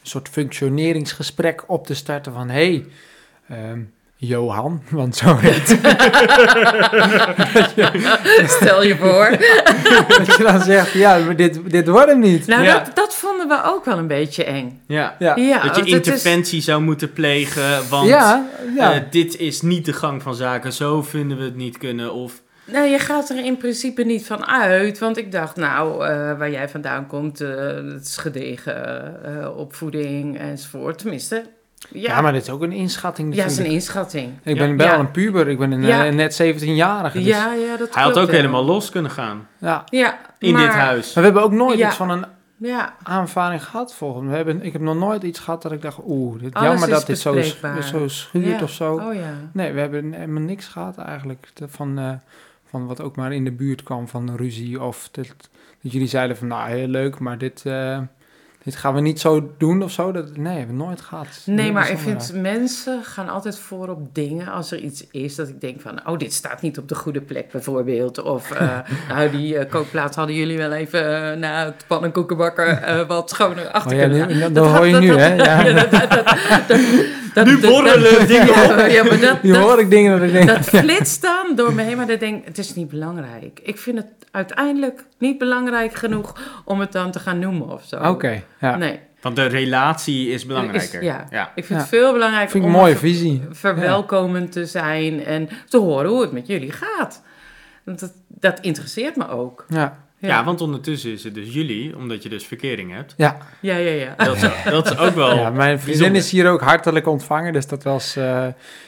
een 0.02 0.10
soort 0.10 0.30
functioneringsgesprek 0.30 1.64
op 1.68 1.88
te 1.88 1.94
starten 1.96 2.34
van 2.34 2.50
hé, 2.50 2.54
hey, 2.54 2.86
ehm, 3.58 3.80
Johan, 4.28 4.82
want 4.90 5.16
zo 5.16 5.36
heet 5.36 5.68
Stel 8.60 8.84
je 8.84 8.96
voor. 8.98 9.30
dat 10.26 10.36
je 10.38 10.44
dan 10.44 10.62
zegt, 10.62 10.92
ja, 10.92 11.18
maar 11.18 11.36
dit, 11.36 11.60
dit 11.72 11.88
wordt 11.88 12.08
hem 12.10 12.20
niet. 12.20 12.48
Nou, 12.48 12.64
Ja. 12.64 12.80
dat, 12.80 12.96
dat 12.96 13.16
vonden 13.16 13.48
we 13.48 13.62
ook 13.66 13.86
wel 13.86 13.98
een 13.98 14.08
beetje 14.08 14.44
eng. 14.44 14.82
Ja. 14.88 15.16
Ja, 15.20 15.36
Ja, 15.36 15.64
dat 15.64 15.76
je 15.76 15.86
is- 15.86 15.92
interventie 15.92 16.62
zou 16.62 16.82
moeten 16.82 17.14
plegen, 17.14 17.90
want 17.90 18.08
ja, 18.08 18.46
ja. 18.76 18.94
eh, 18.94 19.02
dit 19.10 19.38
is 19.40 19.62
niet 19.62 19.86
de 19.86 19.94
gang 19.94 20.22
van 20.22 20.36
zaken, 20.36 20.74
zo 20.74 21.02
vinden 21.02 21.38
we 21.38 21.44
het 21.44 21.56
niet 21.56 21.78
kunnen. 21.78 22.14
Of 22.14 22.42
Nou, 22.66 22.88
je 22.88 23.00
gaat 23.00 23.30
er 23.30 23.46
in 23.46 23.58
principe 23.58 24.04
niet 24.04 24.26
van 24.26 24.46
uit. 24.46 25.00
Want 25.00 25.18
ik 25.18 25.32
dacht, 25.32 25.56
nou, 25.56 26.06
eh, 26.08 26.38
waar 26.38 26.52
jij 26.52 26.70
vandaan 26.70 27.08
komt, 27.08 27.42
eh 27.42 27.50
het 27.94 28.06
is 28.08 28.18
gedegen 28.18 28.76
eh, 29.26 29.58
opvoeding 29.58 30.40
enzovoort. 30.40 30.98
Tenminste, 30.98 31.44
ja, 31.94 32.16
ja, 32.16 32.22
maar 32.22 32.32
dit 32.34 32.42
is 32.42 32.50
ook 32.50 32.62
een 32.62 32.72
inschatting 32.72 33.36
ja, 33.36 33.42
het 33.44 33.52
is 33.52 33.58
een 33.58 33.66
inschatting. 33.66 34.34
Ik 34.44 34.58
Ja. 34.58 34.66
ben 34.68 34.78
wel 34.78 34.88
Ja. 34.88 35.00
een 35.00 35.12
puber, 35.12 35.48
ik 35.48 35.58
ben 35.58 35.72
een, 35.72 35.82
Ja. 35.86 36.06
eh, 36.06 36.14
net 36.14 36.34
17-jarige. 36.42 37.18
Dus, 37.18 37.28
Ja, 37.28 37.54
ja, 37.54 37.78
dat 37.78 37.94
hij 37.94 38.04
had 38.04 38.18
ook 38.20 38.26
wel. 38.26 38.36
helemaal 38.36 38.66
los 38.66 38.90
kunnen 38.90 39.12
gaan 39.12 39.48
ja. 39.58 39.84
Ja, 39.90 40.20
in 40.40 40.52
maar, 40.54 40.62
dit 40.62 40.72
huis. 40.74 41.06
Maar 41.14 41.24
we 41.24 41.30
hebben 41.30 41.44
ook 41.44 41.52
nooit 41.58 41.78
Ja. 41.78 41.88
iets 41.88 41.96
van 41.96 42.10
een 42.10 42.26
Ja, 42.58 42.94
aanvaring 43.04 43.64
gehad 43.64 43.94
volgens 43.96 44.22
mij. 44.24 44.30
We 44.32 44.36
hebben, 44.38 44.62
ik 44.66 44.74
heb 44.74 44.82
nog 44.82 44.96
nooit 44.96 45.24
iets 45.24 45.40
gehad 45.40 45.62
dat 45.62 45.72
ik 45.72 45.82
dacht, 45.82 45.98
oeh, 46.08 46.40
dit, 46.42 46.54
Alles 46.54 46.70
jammer 46.70 46.90
dat 46.90 47.06
dit 47.06 47.20
zo, 47.20 47.42
zo 47.82 48.08
schuurt 48.08 48.46
Ja. 48.46 48.64
of 48.64 48.72
zo. 48.72 48.94
oh 48.94 49.14
ja. 49.14 49.34
Nee, 49.54 49.72
we 49.74 49.80
hebben 49.80 50.14
helemaal 50.14 50.42
niks 50.42 50.68
gehad 50.68 50.98
eigenlijk 50.98 51.48
van, 51.68 52.00
eh, 52.00 52.12
van 52.70 52.86
wat 52.88 53.02
ook 53.02 53.16
maar 53.16 53.34
in 53.34 53.44
de 53.44 53.52
buurt 53.52 53.84
kwam 53.84 54.08
van 54.08 54.36
ruzie. 54.36 54.82
Of 54.82 55.10
dat, 55.12 55.28
dat 55.82 55.92
jullie 55.92 56.08
zeiden 56.08 56.38
van, 56.38 56.48
nou, 56.48 56.70
heel 56.70 56.88
leuk, 56.88 57.20
maar 57.20 57.38
dit, 57.38 57.62
eh, 57.66 58.00
dit 58.64 58.76
gaan 58.76 58.94
we 58.94 59.02
niet 59.02 59.20
zo 59.20 59.52
doen 59.58 59.84
of 59.84 59.92
zo. 59.92 60.12
Dat, 60.12 60.38
nee, 60.38 60.58
hebben 60.58 60.78
we 60.78 60.84
nooit 60.84 61.02
gehad. 61.02 61.28
Nee, 61.46 61.72
maar 61.72 61.90
ik 61.90 61.98
vind 61.98 62.32
mensen 62.34 63.04
gaan 63.04 63.30
altijd 63.30 63.60
voor 63.60 63.88
op 63.90 64.16
dingen 64.16 64.48
als 64.48 64.72
er 64.72 64.78
iets 64.80 65.08
is 65.12 65.36
dat 65.36 65.48
ik 65.48 65.62
denk 65.62 65.82
van, 65.82 66.08
oh, 66.08 66.18
dit 66.18 66.34
staat 66.34 66.62
niet 66.62 66.78
op 66.78 66.88
de 66.90 66.96
goede 66.96 67.22
plek 67.22 67.52
bijvoorbeeld. 67.52 68.22
Of, 68.22 68.54
nou, 69.10 69.30
die 69.32 69.58
eh, 69.58 69.70
kookplaat 69.70 70.16
hadden 70.16 70.36
jullie 70.36 70.58
wel 70.58 70.72
even 70.72 71.32
eh, 71.32 71.38
na 71.38 71.66
het 71.66 71.84
pannenkoekenbakker 71.88 73.06
wat 73.08 73.30
schoner 73.30 73.68
achter 73.72 73.92
Oh 73.92 73.98
ja, 73.98 74.08
kunnen 74.08 74.38
gaan. 74.38 74.54
dat 74.54 74.68
hoor 74.68 74.88
je 74.88 74.96
nu, 75.00 75.08
dat- 75.08 75.18
hè? 75.20 75.36
Ja. 75.44 75.64
dat- 75.74 76.78
dat- 77.34 77.46
Nu 77.46 77.58
borrelen 77.60 78.18
dat- 78.20 78.28
dingen 78.28 78.48
ja, 78.78 78.86
Ja, 78.86 79.04
maar 79.04 79.20
dat, 79.20 79.44
Nu 79.44 79.52
dat, 79.54 79.62
hoor 79.62 79.80
ik 79.80 79.90
dingen 79.90 80.12
dat 80.20 80.28
ik 80.28 80.34
denk... 80.34 80.48
dat 80.48 80.60
flitst 80.66 81.22
dan 81.22 81.56
door 81.56 81.74
me 81.74 81.82
heen, 81.82 81.98
maar 81.98 82.08
dan 82.08 82.18
denk 82.18 82.40
ik, 82.40 82.46
het 82.48 82.58
is 82.58 82.76
niet 82.76 82.90
belangrijk. 82.90 83.60
Ik 83.64 83.78
vind 83.78 83.98
het 83.98 84.08
uiteindelijk 84.32 85.04
niet 85.18 85.38
belangrijk 85.38 85.94
genoeg 85.96 86.34
om 86.66 86.80
het 86.80 86.92
dan 86.92 87.12
te 87.12 87.20
gaan 87.20 87.40
noemen 87.40 87.70
of 87.72 87.84
zo. 87.86 87.96
Oké, 87.98 88.44
ja. 88.60 88.76
Nee. 88.76 89.00
Want 89.22 89.36
de 89.36 89.46
relatie 89.46 90.30
is 90.30 90.46
belangrijker. 90.46 91.00
Is- 91.02 91.08
ja. 91.08 91.28
ja. 91.30 91.52
Ik 91.56 91.66
vind 91.66 91.80
Ja. 91.80 91.86
het 91.86 91.88
veel 91.96 92.12
belangrijker 92.14 92.52
Vind 92.52 92.64
ik 92.64 92.70
om 92.70 92.76
een 92.76 92.82
mooie 92.82 92.96
ver- 92.98 93.08
visie. 93.08 93.42
verwelkomend 93.52 94.52
te 94.52 94.66
zijn 94.66 95.26
en 95.26 95.50
te 95.68 95.78
horen 95.78 96.10
hoe 96.10 96.22
het 96.22 96.32
met 96.32 96.48
jullie 96.48 96.72
gaat. 96.72 97.22
Want 97.84 98.00
dat, 98.00 98.12
dat 98.28 98.60
interesseert 98.60 99.16
me 99.16 99.28
ook. 99.30 99.66
Ja, 99.68 100.03
Ja. 100.28 100.44
want 100.44 100.62
ondertussen 100.62 101.12
is 101.12 101.24
het 101.24 101.34
dus 101.34 101.54
jullie, 101.54 101.98
omdat 101.98 102.24
je 102.24 102.30
dus 102.30 102.46
verkering 102.46 102.94
hebt. 102.94 103.14
ja. 103.18 103.38
ja, 103.60 103.76
ja. 103.78 103.92
ja. 103.92 104.26
Dat 104.26 104.36
is, 104.36 104.42
dat 104.64 104.86
is 104.92 104.98
ook 104.98 105.16
wel 105.16 105.36
ja 105.36 105.50
mijn 105.50 105.80
vriendin 105.80 105.86
bijzonder. 105.86 106.22
is 106.22 106.32
hier 106.32 106.50
ook 106.50 106.62
hartelijk 106.62 107.08
ontvangen. 107.08 107.54
Dus 107.54 107.68
dat 107.68 107.84
was... 107.84 108.16
eh, 108.16 108.24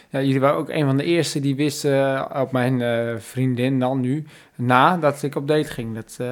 ja, 0.10 0.21
jullie 0.21 0.39
waren 0.39 0.58
ook 0.58 0.69
een 0.69 0.86
van 0.86 0.98
de 0.98 1.04
eerste 1.04 1.39
die 1.39 1.56
wisten 1.56 2.15
eh, 2.15 2.41
op 2.41 2.52
mijn 2.52 2.82
eh, 2.82 3.13
vriendin 3.17 3.80
dan 3.80 4.00
nu... 4.00 4.26
na 4.56 4.98
dat 4.98 5.24
ik 5.24 5.36
op 5.36 5.48
date 5.48 5.69
ging. 5.69 5.95
Dat, 5.95 6.15
eh, 6.17 6.28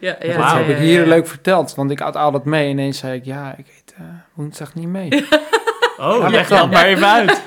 ja, 0.00 0.16
ja, 0.22 0.36
dat 0.36 0.52
heb 0.52 0.68
ik 0.68 0.76
hier 0.76 1.06
leuk 1.06 1.26
verteld. 1.26 1.74
Want 1.74 1.90
ik 1.90 1.98
had 1.98 2.16
altijd 2.16 2.44
mee. 2.44 2.64
En 2.64 2.70
ineens 2.70 2.98
zei 2.98 3.18
ik... 3.18 3.24
Ja, 3.24 3.54
ik 3.58 3.66
weet 3.66 3.94
eh, 3.96 4.04
woensdag 4.34 4.74
niet 4.74 4.88
mee. 4.88 5.08
Oh, 6.00 6.28
leg 6.28 6.48
dat 6.48 6.70
maar 6.70 6.84
even 6.86 7.06
uit. 7.06 7.42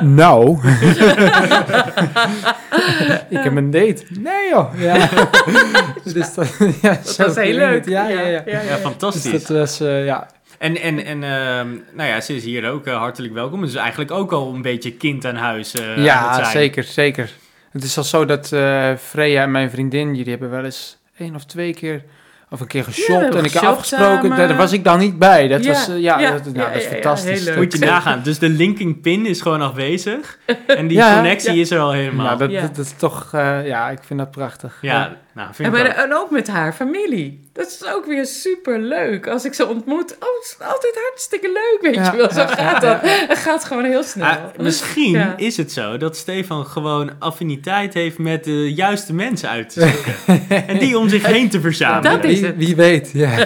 Nou. 0.02 0.58
ik 3.28 3.38
heb 3.42 3.56
een 3.56 3.70
date. 3.70 4.04
Nee 4.20 4.48
joh. 4.50 4.80
Ja. 4.80 5.08
dus 6.14 6.34
dat, 6.34 6.56
ja, 6.82 6.98
Dat 7.04 7.16
was 7.16 7.34
heel 7.36 7.54
leuk. 7.56 7.74
het. 7.74 7.86
Ja, 7.86 8.08
ja, 8.08 8.20
ja. 8.20 8.42
Ja, 8.46 8.60
Dus 8.60 8.80
fantastisch. 8.80 9.44
dat 9.44 9.58
was, 9.58 9.80
eh, 9.80 10.04
ja. 10.04 10.26
En, 10.58 10.76
en, 10.80 11.04
en 11.04 11.22
ehm, 11.22 11.68
nou 11.92 12.08
ja, 12.08 12.20
ze 12.20 12.34
is 12.34 12.44
hier 12.44 12.70
ook 12.70 12.86
eh, 12.86 12.96
hartelijk 12.96 13.32
welkom. 13.34 13.60
Dus 13.60 13.74
eigenlijk 13.74 14.10
ook 14.10 14.32
al 14.32 14.54
een 14.54 14.62
beetje 14.62 14.92
kind 14.92 15.24
aan 15.24 15.36
huis 15.36 15.74
eh, 15.74 15.96
ja, 16.04 16.44
zeker, 16.44 16.82
zeker. 16.82 17.30
Het 17.72 17.84
is 17.84 17.96
al 17.98 18.04
zo 18.04 18.24
dat 18.24 18.52
eh 18.52 18.90
Freya 18.98 19.42
en 19.42 19.50
mijn 19.50 19.70
vriendin, 19.70 20.14
jullie 20.14 20.30
hebben 20.30 20.50
wel 20.50 20.64
eens 20.64 20.98
één 21.18 21.34
of 21.34 21.44
twee 21.44 21.74
keer, 21.74 22.02
of 22.54 22.60
een 22.60 22.66
keer 22.66 22.84
geshopt 22.84 23.34
en 23.34 23.44
ik 23.44 23.52
heb 23.52 23.62
afgesproken, 23.62 24.28
samen. 24.30 24.48
daar 24.48 24.56
was 24.56 24.72
ik 24.72 24.84
dan 24.84 24.98
niet 24.98 25.18
bij. 25.18 25.48
Dat 25.48 25.64
Ja, 25.64 25.72
was, 25.72 25.88
eh, 25.88 25.98
ja, 26.00 26.18
ja, 26.20 26.30
dat, 26.30 26.44
nou, 26.44 26.56
ja, 26.58 26.72
dat 26.72 26.82
is 26.82 26.86
fantastisch. 26.88 27.54
Moet 27.54 27.72
je 27.72 27.78
nagaan. 27.94 28.20
Dus 28.22 28.38
de 28.38 28.48
linking 28.48 29.00
pin 29.00 29.26
is 29.26 29.40
gewoon 29.40 29.62
afwezig. 29.62 30.38
En 30.66 30.86
die 30.86 30.96
Ja, 30.96 31.14
connectie 31.14 31.54
ja. 31.54 31.60
is 31.60 31.70
er 31.70 31.78
al 31.80 31.92
helemaal. 31.92 32.26
Nou, 32.26 32.38
dat, 32.38 32.50
Ja. 32.50 32.60
dat, 32.60 32.76
dat 32.76 32.84
is 32.84 32.92
toch, 32.96 33.28
eh, 33.32 33.66
ja, 33.66 33.88
ik 33.90 33.98
vind 34.06 34.18
dat 34.18 34.30
prachtig. 34.30 34.78
ja, 34.80 35.16
nou, 35.34 35.48
vind 35.54 35.58
En, 35.68 35.74
ik 35.74 35.82
bij 35.82 35.90
ook. 35.90 35.96
de- 35.96 36.02
en 36.02 36.14
ook 36.14 36.30
met 36.30 36.48
haar 36.48 36.72
familie. 36.72 37.42
Dat 37.52 37.66
is 37.66 37.88
ook 37.94 38.06
weer 38.06 38.26
super 38.26 38.80
leuk. 38.80 39.26
Als 39.28 39.44
ik 39.44 39.54
ze 39.54 39.66
ontmoet, 39.68 40.12
oh, 40.12 40.18
het 40.40 40.44
is 40.44 40.56
altijd 40.66 40.98
hartstikke 41.08 41.46
leuk, 41.52 41.78
weet 41.80 41.94
Ja, 41.94 42.10
je 42.10 42.16
wel. 42.16 42.30
Zo 42.30 42.40
ja, 42.40 42.46
gaat 42.46 42.82
ja, 42.82 42.88
dat. 42.92 42.98
Het 43.28 43.38
gaat 43.38 43.64
gewoon 43.64 43.84
heel 43.84 44.02
snel. 44.02 44.26
Ah, 44.26 44.36
misschien 44.58 45.10
Ja. 45.10 45.34
is 45.36 45.56
het 45.56 45.72
zo 45.72 45.96
dat 45.96 46.16
Stefan 46.16 46.66
gewoon 46.66 47.10
affiniteit 47.18 47.94
heeft 47.94 48.18
met 48.18 48.44
de 48.44 48.74
juiste 48.74 49.14
mensen 49.14 49.48
uit 49.48 49.68
te 49.72 49.80
zoeken. 49.80 50.48
en 50.68 50.78
die 50.78 50.98
om 50.98 51.08
zich 51.08 51.26
heen 51.26 51.48
te 51.50 51.60
verzamelen. 51.60 52.12
Dat 52.20 52.24
is 52.30 52.40
wie, 52.56 52.76
weet, 52.76 53.10
ja. 53.12 53.28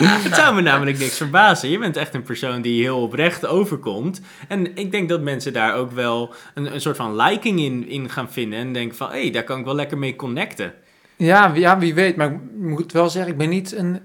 Het 0.26 0.34
zou 0.34 0.54
me 0.54 0.60
namelijk 0.60 0.98
niks 0.98 1.16
verbazen. 1.16 1.68
Je 1.70 1.78
bent 1.78 1.96
echt 1.96 2.14
een 2.14 2.22
persoon 2.22 2.62
die 2.62 2.82
heel 2.82 3.02
oprecht 3.02 3.46
overkomt. 3.46 4.20
En 4.48 4.76
ik 4.76 4.90
denk 4.90 5.08
dat 5.08 5.20
mensen 5.20 5.52
daar 5.52 5.74
ook 5.74 5.92
wel 5.92 6.34
een, 6.54 6.74
een 6.74 6.80
soort 6.80 6.96
van 6.96 7.16
liking 7.16 7.60
in, 7.60 7.88
in 7.88 8.10
gaan 8.10 8.30
vinden. 8.30 8.58
En 8.58 8.72
denken 8.72 8.96
van, 8.96 9.10
hé, 9.10 9.20
hey, 9.20 9.30
daar 9.30 9.44
kan 9.44 9.58
ik 9.58 9.64
wel 9.64 9.74
lekker 9.74 9.98
mee 9.98 10.16
connecten. 10.16 10.72
Ja, 11.16 11.52
wie- 11.52 11.60
ja, 11.60 11.78
wie 11.78 11.94
weet. 11.94 12.16
Maar 12.16 12.30
ik 12.32 12.38
moet 12.58 12.92
wel 12.92 13.10
zeggen, 13.10 13.32
ik 13.32 13.38
ben 13.38 13.48
niet 13.48 13.72
een... 13.76 13.98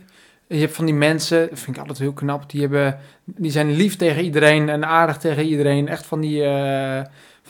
Je 0.47 0.57
hebt 0.59 0.75
van 0.75 0.85
die 0.85 0.93
mensen, 0.93 1.49
dat 1.49 1.59
vind 1.59 1.75
ik 1.75 1.81
altijd 1.81 1.99
heel 1.99 2.13
knap, 2.13 2.49
die, 2.49 2.61
hebben, 2.61 2.99
die 3.25 3.51
zijn 3.51 3.71
lief 3.75 3.95
tegen 3.95 4.23
iedereen 4.23 4.69
en 4.69 4.85
aardig 4.85 5.17
tegen 5.17 5.43
iedereen. 5.45 5.87
Echt 5.87 6.05
van 6.05 6.21
die, 6.21 6.43
eh, 6.43 7.01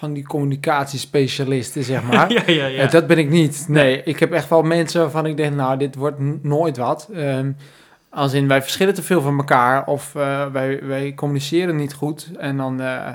van 0.02 0.14
die 0.14 0.24
communicatiespecialisten, 0.96 1.84
zeg 1.84 2.04
maar. 2.04 2.32
ja, 2.34 2.42
ja, 2.46 2.66
ja. 2.66 2.82
Eh, 2.84 2.92
dat 2.92 3.08
ben 3.08 3.18
ik 3.18 3.30
niet. 3.30 3.66
Nee, 3.68 4.04
ik 4.04 4.20
heb 4.20 4.32
echt 4.32 4.50
wel 4.50 4.62
mensen 4.62 5.02
waarvan 5.02 5.26
ik 5.26 5.38
denk, 5.38 5.56
nou, 5.56 5.78
dit 5.78 5.96
wordt 5.96 6.44
nooit 6.44 6.78
wat. 6.78 7.10
Ehm, 7.14 7.52
als 8.10 8.34
in, 8.34 8.48
wij 8.48 8.62
verschillen 8.62 8.94
te 8.94 9.02
veel 9.04 9.22
van 9.22 9.38
elkaar 9.38 9.86
of 9.86 10.16
eh, 10.16 10.46
wij, 10.52 10.80
wij 10.84 11.14
communiceren 11.14 11.76
niet 11.76 11.94
goed. 11.94 12.30
En 12.40 12.58
dan 12.58 12.82
eh, 12.82 13.08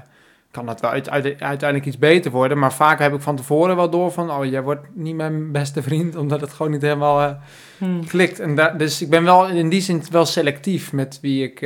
kan 0.51 0.67
dat 0.67 0.81
wel 0.81 0.91
uit, 0.91 1.11
uit- 1.11 1.41
uiteindelijk 1.41 1.85
iets 1.89 1.99
beter 1.99 2.31
worden. 2.31 2.59
Maar 2.59 2.73
vaak 2.73 2.99
heb 2.99 3.15
ik 3.15 3.21
van 3.21 3.37
tevoren 3.37 3.77
wel 3.77 3.91
door 3.91 4.13
van, 4.13 4.31
oh, 4.31 4.45
jij 4.45 4.63
wordt 4.63 4.87
niet 4.95 5.17
mijn 5.17 5.53
beste 5.53 5.83
vriend, 5.83 6.17
omdat 6.23 6.41
het 6.41 6.53
gewoon 6.53 6.73
niet 6.73 6.83
helemaal 6.83 7.21
eh, 7.23 7.31
Hm. 7.79 8.01
klikt. 8.09 8.41
En 8.41 8.55
da- 8.55 8.71
dus 8.71 9.03
ik 9.03 9.11
ben 9.11 9.25
wel 9.25 9.49
in 9.49 9.69
die 9.69 9.81
zin 9.81 10.03
wel 10.11 10.27
selectief 10.27 10.93
met 10.93 11.19
wie 11.23 11.43
ik, 11.45 11.61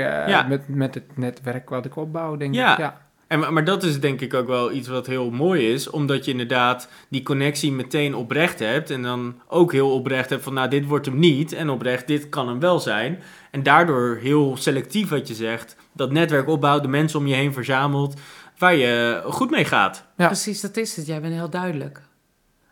met, 0.49 0.69
met 0.69 0.95
het 0.95 1.17
netwerk 1.17 1.69
wat 1.69 1.85
ik 1.85 1.97
opbouw, 1.97 2.37
denk 2.37 2.51
ik. 2.55 2.59
Ja. 2.61 3.01
En, 3.31 3.39
maar- 3.39 3.53
maar 3.53 3.65
dat 3.65 3.83
is 3.83 4.01
denk 4.01 4.21
ik 4.21 4.35
ook 4.35 4.47
wel 4.47 4.73
iets 4.73 4.89
wat 4.89 5.07
heel 5.07 5.31
mooi 5.31 5.73
is, 5.73 5.91
omdat 5.91 6.25
je 6.25 6.31
inderdaad 6.31 6.89
die 7.09 7.23
connectie 7.23 7.73
meteen 7.73 8.15
oprecht 8.15 8.59
hebt. 8.59 8.91
En 8.91 9.03
dan 9.03 9.41
ook 9.47 9.73
heel 9.73 9.93
oprecht 9.95 10.31
hebt 10.31 10.43
van, 10.43 10.55
nou, 10.55 10.69
dit 10.69 10.87
wordt 10.87 11.07
hem 11.07 11.19
niet. 11.19 11.53
En 11.53 11.71
oprecht, 11.71 12.07
dit 12.07 12.29
kan 12.29 12.49
hem 12.49 12.61
wel 12.61 12.81
zijn. 12.81 13.23
En 13.51 13.63
daardoor 13.63 14.19
heel 14.23 14.57
selectief 14.59 15.09
wat 15.09 15.29
je 15.29 15.35
zegt, 15.35 15.77
dat 15.93 16.11
netwerk 16.13 16.49
opbouwt, 16.49 16.83
de 16.83 16.89
mensen 16.89 17.19
om 17.19 17.27
je 17.27 17.35
heen 17.35 17.53
verzamelt, 17.53 18.21
waar 18.59 18.75
je 18.75 19.23
goed 19.25 19.51
mee 19.51 19.65
gaat. 19.65 20.05
Ja. 20.17 20.27
Precies, 20.27 20.61
dat 20.61 20.77
is 20.77 20.97
het. 20.97 21.07
Jij 21.07 21.21
bent 21.21 21.35
heel 21.35 21.51
duidelijk. 21.51 22.01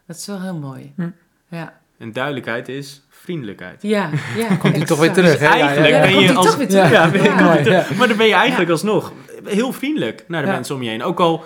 Dat 0.06 0.16
is 0.16 0.26
wel 0.26 0.40
heel 0.40 0.58
mooi. 0.58 0.92
Hm. 0.96 1.10
Ja, 1.50 1.80
En 1.98 2.12
duidelijkheid 2.12 2.68
is 2.68 3.02
vriendelijkheid. 3.28 3.82
ja, 3.82 4.10
ja. 4.36 4.56
Komt 4.62 4.74
die 4.74 4.84
toch 4.84 4.98
weer 4.98 5.12
terug, 5.12 5.38
hè? 5.38 5.46
Ja, 5.46 5.52
Eigenlijk 5.52 5.88
Ja, 5.94 6.00
ben 6.00 6.20
je 6.20 6.32
als... 6.34 6.46
toch 6.46 6.56
weer 6.56 6.68
terug. 6.68 6.90
Ja. 6.90 7.84
Maar 7.96 8.08
dan 8.08 8.16
ben 8.16 8.26
je 8.26 8.34
eigenlijk 8.34 8.70
alsnog 8.70 9.12
heel 9.44 9.72
vriendelijk 9.72 10.24
naar 10.28 10.40
de 10.42 10.48
Ja. 10.48 10.54
mensen 10.54 10.74
om 10.74 10.82
je 10.82 10.90
heen. 10.90 11.02
Ook 11.02 11.20
al, 11.20 11.44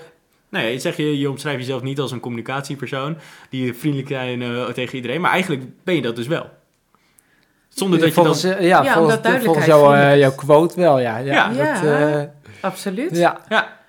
nou 0.50 0.64
ja, 0.64 0.70
je, 0.70 0.78
zeg 0.78 0.96
je, 0.96 1.18
je 1.18 1.30
omschrijft 1.30 1.58
jezelf 1.58 1.82
niet 1.82 2.00
als 2.00 2.10
een 2.12 2.20
communicatiepersoon 2.20 3.16
die 3.50 3.74
vriendelijk 3.74 4.08
zijn 4.08 4.42
eh, 4.42 4.64
tegen 4.64 4.94
iedereen, 4.96 5.20
maar 5.20 5.30
eigenlijk 5.30 5.62
ben 5.84 5.94
je 5.94 6.02
dat 6.02 6.16
dus 6.16 6.26
wel. 6.26 6.50
Zonder 7.68 7.98
dat 7.98 8.08
je 8.08 8.14
dan... 8.14 8.24
volgens, 8.24 8.44
eh, 8.44 8.60
ja, 8.60 8.66
Ja, 8.66 8.76
volgens, 8.92 8.98
omdat 8.98 9.22
duidelijkheid 9.22 9.44
volgens 9.44 9.66
jou, 9.66 9.96
eh, 10.12 10.18
jouw 10.18 10.34
quote 10.34 10.80
wel, 10.80 10.98
ja. 11.00 11.16
Ja, 11.18 11.32
Ja. 11.32 11.48
dat, 11.48 11.80
Ja. 11.82 12.18
eh, 12.20 12.24
Absoluut. 12.60 13.16
ja. 13.16 13.40
Ja. 13.48 13.80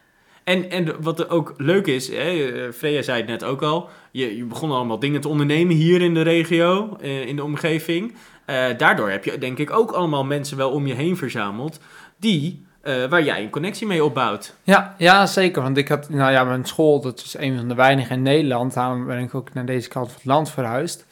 En, 0.43 0.69
en 0.69 0.95
wat 1.01 1.19
er 1.19 1.29
ook 1.29 1.53
leuk 1.57 1.87
is, 1.87 2.07
hè, 2.07 2.67
eh, 2.67 3.01
zei 3.01 3.17
het 3.17 3.27
net 3.27 3.43
ook 3.43 3.61
al, 3.61 3.89
je, 4.11 4.37
je 4.37 4.43
begon 4.43 4.71
allemaal 4.71 4.99
dingen 4.99 5.21
te 5.21 5.27
ondernemen 5.27 5.75
hier 5.75 6.01
in 6.01 6.13
de 6.13 6.21
regio, 6.21 6.97
eh, 7.01 7.25
in 7.27 7.35
de 7.35 7.43
omgeving. 7.43 8.15
Eh, 8.45 8.65
daardoor 8.77 9.09
heb 9.09 9.25
je 9.25 9.37
denk 9.37 9.57
ik 9.57 9.71
ook 9.71 9.91
allemaal 9.91 10.23
mensen 10.23 10.57
wel 10.57 10.71
om 10.71 10.87
je 10.87 10.93
heen 10.93 11.17
verzameld, 11.17 11.79
die, 12.17 12.65
waar 13.09 13.23
jij 13.23 13.43
een 13.43 13.49
connectie 13.49 13.87
mee 13.87 14.03
opbouwt. 14.03 14.55
Ja, 14.63 14.95
ja, 14.97 15.25
zeker. 15.25 15.61
Want 15.61 15.77
ik 15.77 15.87
had, 15.87 16.09
nou 16.09 16.31
ja, 16.31 16.43
mijn 16.43 16.65
school, 16.65 17.01
dat 17.01 17.19
is 17.19 17.35
een 17.37 17.57
van 17.57 17.67
de 17.67 17.75
weinigen 17.75 18.15
in 18.15 18.21
Nederland. 18.21 18.73
Daarom 18.73 19.05
ben 19.05 19.19
ik 19.19 19.35
ook 19.35 19.53
naar 19.53 19.65
deze 19.65 19.89
kant 19.89 20.07
van 20.07 20.15
het 20.15 20.25
land 20.25 20.51
verhuisd. 20.51 21.05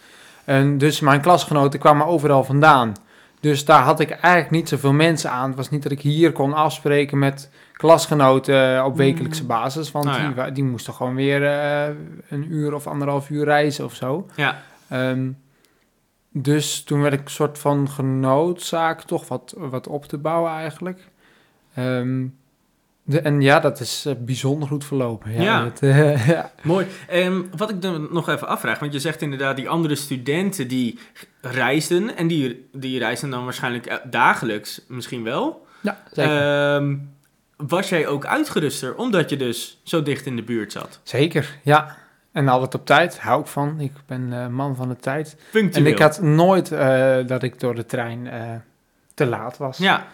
En 0.45 0.77
dus 0.77 0.99
mijn 0.99 1.21
klasgenoten 1.21 1.79
kwamen 1.79 2.05
overal 2.05 2.43
vandaan. 2.43 2.95
Dus 3.39 3.65
daar 3.65 3.83
had 3.83 3.99
ik 3.99 4.09
eigenlijk 4.09 4.51
niet 4.51 4.69
zoveel 4.69 4.93
mensen 4.93 5.31
aan. 5.31 5.47
Het 5.47 5.57
was 5.57 5.69
niet 5.69 5.83
dat 5.83 5.91
ik 5.91 6.01
hier 6.01 6.31
kon 6.31 6.53
afspreken 6.53 7.19
met 7.19 7.49
klasgenoten 7.81 8.85
op 8.85 8.95
wekelijkse 8.97 9.41
Mm. 9.41 9.47
basis. 9.47 9.91
Want 9.91 10.05
Nou 10.05 10.21
ja. 10.35 10.43
die, 10.43 10.51
die 10.51 10.63
moesten 10.63 10.93
gewoon 10.93 11.15
weer 11.15 11.43
eh, 11.45 11.95
een 12.29 12.51
uur 12.51 12.73
of 12.73 12.87
anderhalf 12.87 13.29
uur 13.29 13.43
reizen 13.43 13.85
of 13.85 13.95
zo. 13.95 14.27
Ja, 14.35 14.61
Ehm, 14.89 15.31
dus 16.29 16.83
toen 16.83 17.01
werd 17.01 17.13
ik 17.13 17.29
soort 17.29 17.59
van 17.59 17.89
genoodzaakt 17.89 19.07
toch 19.07 19.27
wat, 19.27 19.53
wat 19.57 19.87
op 19.87 20.05
te 20.05 20.17
bouwen 20.17 20.51
eigenlijk. 20.51 21.07
Ehm, 21.73 22.25
de, 23.03 23.19
en 23.19 23.41
ja, 23.41 23.59
dat 23.59 23.79
is 23.79 24.05
eh, 24.05 24.13
bijzonder 24.19 24.67
goed 24.67 24.85
verlopen. 24.85 25.31
Ja, 25.41 25.71
eh, 25.79 26.27
ja. 26.35 26.51
mooi. 26.63 26.87
Ehm, 27.07 27.41
wat 27.57 27.69
ik 27.69 27.81
dan 27.81 28.07
nog 28.11 28.29
even 28.29 28.47
afvraag, 28.47 28.79
want 28.79 28.93
je 28.93 28.99
zegt 28.99 29.21
inderdaad 29.21 29.55
die 29.55 29.69
andere 29.69 29.95
studenten 29.95 30.67
die 30.67 30.99
reisden, 31.41 32.15
en 32.17 32.27
die, 32.27 32.69
die 32.73 32.99
reisden 32.99 33.29
dan 33.29 33.43
waarschijnlijk 33.43 33.85
eh, 33.85 33.97
dagelijks 34.09 34.81
misschien 34.87 35.23
wel. 35.23 35.65
ja 35.81 35.97
zeker. 36.11 36.81
Was 37.67 37.89
jij 37.89 38.07
ook 38.07 38.25
uitgeruster, 38.25 38.95
omdat 38.95 39.29
je 39.29 39.37
dus 39.37 39.79
zo 39.83 40.01
dicht 40.03 40.25
in 40.25 40.35
de 40.35 40.43
buurt 40.43 40.71
zat? 40.71 40.99
zeker, 41.03 41.57
ja. 41.63 41.97
En 42.31 42.47
altijd 42.47 42.75
op 42.75 42.85
tijd, 42.85 43.19
hou 43.19 43.41
ik 43.41 43.47
van. 43.47 43.79
Ik 43.79 43.91
ben 44.05 44.33
eh, 44.33 44.47
man 44.47 44.75
van 44.75 44.89
de 44.89 44.95
tijd. 44.95 45.35
En 45.53 45.85
ik 45.85 45.99
had 45.99 46.21
nooit 46.21 46.71
eh, 46.71 47.17
dat 47.27 47.43
ik 47.43 47.59
door 47.59 47.75
de 47.75 47.85
trein 47.85 48.27
eh, 48.27 48.41
te 49.13 49.25
laat 49.25 49.57
was. 49.57 49.77
Ja, 49.77 50.07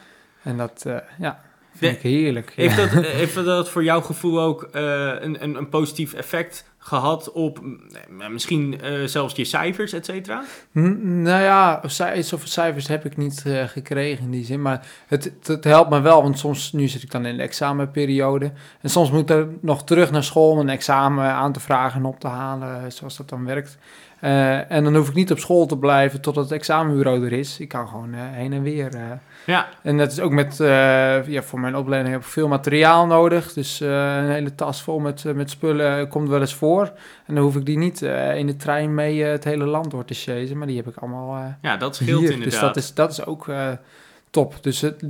En 0.44 0.58
dat, 0.58 0.86
ja, 1.20 1.42
vind 1.76 1.92
De- 2.02 2.10
ik 2.10 2.16
heerlijk. 2.16 2.52
heeft 2.56 2.76
ja. 2.76 2.86
dat, 2.86 3.04
heeft 3.22 3.36
dat 3.36 3.70
voor 3.70 3.84
jouw 3.84 4.02
gevoel 4.02 4.42
ook 4.42 4.68
een, 4.72 5.44
een, 5.44 5.56
een 5.56 5.70
positief 5.70 6.14
effect 6.14 6.66
gehad 6.88 7.32
op 7.32 7.60
mm, 7.62 7.80
misschien 8.32 8.82
eh, 8.82 8.92
zelfs 9.06 9.36
je 9.36 9.44
cijfers, 9.46 9.94
et 9.94 10.06
cetera? 10.06 10.44
N- 10.80 11.22
Nou 11.22 11.42
ja, 11.44 11.82
zoveel 12.22 12.48
cijfers 12.48 12.88
heb 12.88 13.06
ik 13.06 13.18
niet 13.18 13.44
eh, 13.46 13.64
gekregen 13.64 14.24
in 14.24 14.32
die 14.32 14.46
zin. 14.46 14.62
Maar 14.62 14.86
het, 15.08 15.32
het, 15.44 15.64
helpt 15.64 15.90
me 15.90 16.00
wel, 16.02 16.22
want 16.22 16.40
soms, 16.40 16.72
nu 16.72 16.88
zit 16.88 17.04
ik 17.04 17.12
dan 17.12 17.26
in 17.26 17.38
de 17.38 17.44
examenperiode. 17.44 18.52
En 18.82 18.90
soms 18.90 19.12
moet 19.12 19.30
ik 19.30 19.46
nog 19.62 19.84
terug 19.84 20.12
naar 20.12 20.24
school 20.24 20.52
om 20.52 20.60
een 20.60 20.70
examen 20.70 21.26
aan 21.26 21.52
te 21.54 21.60
vragen 21.60 22.00
en 22.00 22.06
op 22.06 22.20
te 22.20 22.28
halen, 22.28 22.76
eh, 22.84 22.90
zoals 22.92 23.18
dat 23.18 23.30
dan 23.30 23.46
werkt. 23.46 23.78
Eh, 24.20 24.72
en 24.72 24.84
dan 24.84 24.96
hoef 24.96 25.08
ik 25.10 25.14
niet 25.14 25.32
op 25.32 25.40
school 25.40 25.66
te 25.66 25.78
blijven 25.78 26.22
totdat 26.22 26.44
het 26.44 26.54
examenbureau 26.54 27.26
er 27.26 27.34
is. 27.34 27.60
Ik 27.60 27.68
kan 27.68 27.88
gewoon 27.88 28.14
eh, 28.14 28.20
heen 28.22 28.54
en 28.54 28.62
weer. 28.64 28.94
eh. 28.96 29.02
Ja, 29.46 29.68
En 29.84 29.98
dat 29.98 30.12
is 30.12 30.20
ook 30.20 30.32
met, 30.32 30.60
eh, 30.60 31.28
ja, 31.28 31.42
voor 31.42 31.60
mijn 31.60 31.76
opleiding 31.76 32.14
heb 32.14 32.24
ik 32.24 32.28
veel 32.30 32.48
materiaal 32.48 33.06
nodig. 33.06 33.54
Dus 33.54 33.82
eh, 33.82 34.16
een 34.18 34.30
hele 34.30 34.56
tas 34.56 34.82
vol 34.82 35.00
met, 35.00 35.26
eh, 35.26 35.34
met 35.34 35.50
spullen 35.50 36.08
komt 36.08 36.30
wel 36.30 36.40
eens 36.40 36.54
voor. 36.54 36.77
En 37.26 37.36
dan 37.36 37.44
hoef 37.44 37.56
ik 37.56 37.66
die 37.66 37.78
niet 37.78 38.02
eh, 38.02 38.38
in 38.38 38.48
de 38.48 38.56
trein 38.56 38.94
mee 38.94 39.24
eh, 39.24 39.32
het 39.32 39.44
hele 39.44 39.66
land 39.66 39.92
door 39.92 40.06
te 40.06 40.14
chasen. 40.14 40.58
Maar 40.58 40.68
die 40.68 40.78
heb 40.78 40.88
ik 40.88 40.96
allemaal 40.98 41.36
eh, 41.38 41.46
ja 41.62 41.78
dat 41.78 41.96
scheelt 41.96 42.20
hier. 42.22 42.32
inderdaad. 42.32 42.52
Dus 42.52 42.60
dat 42.60 42.76
is, 42.78 42.94
dat 42.94 43.12
is 43.12 43.26
ook 43.26 43.48
eh, 43.48 43.72
top. 44.30 44.64
Dus 44.64 44.82
het, 44.82 45.04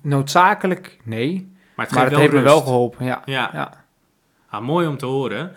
noodzakelijk, 0.00 0.98
nee. 1.04 1.50
maar 1.74 1.86
het, 1.86 1.94
maar 1.94 2.02
geeft 2.02 2.10
het 2.12 2.20
heeft 2.20 2.32
me 2.32 2.40
wel 2.40 2.60
geholpen, 2.60 3.04
ja. 3.06 3.22
Ja, 3.24 3.50
ja. 3.52 3.72
Ah, 4.50 4.62
mooi 4.62 4.86
om 4.86 4.96
te 4.96 5.06
horen. 5.06 5.52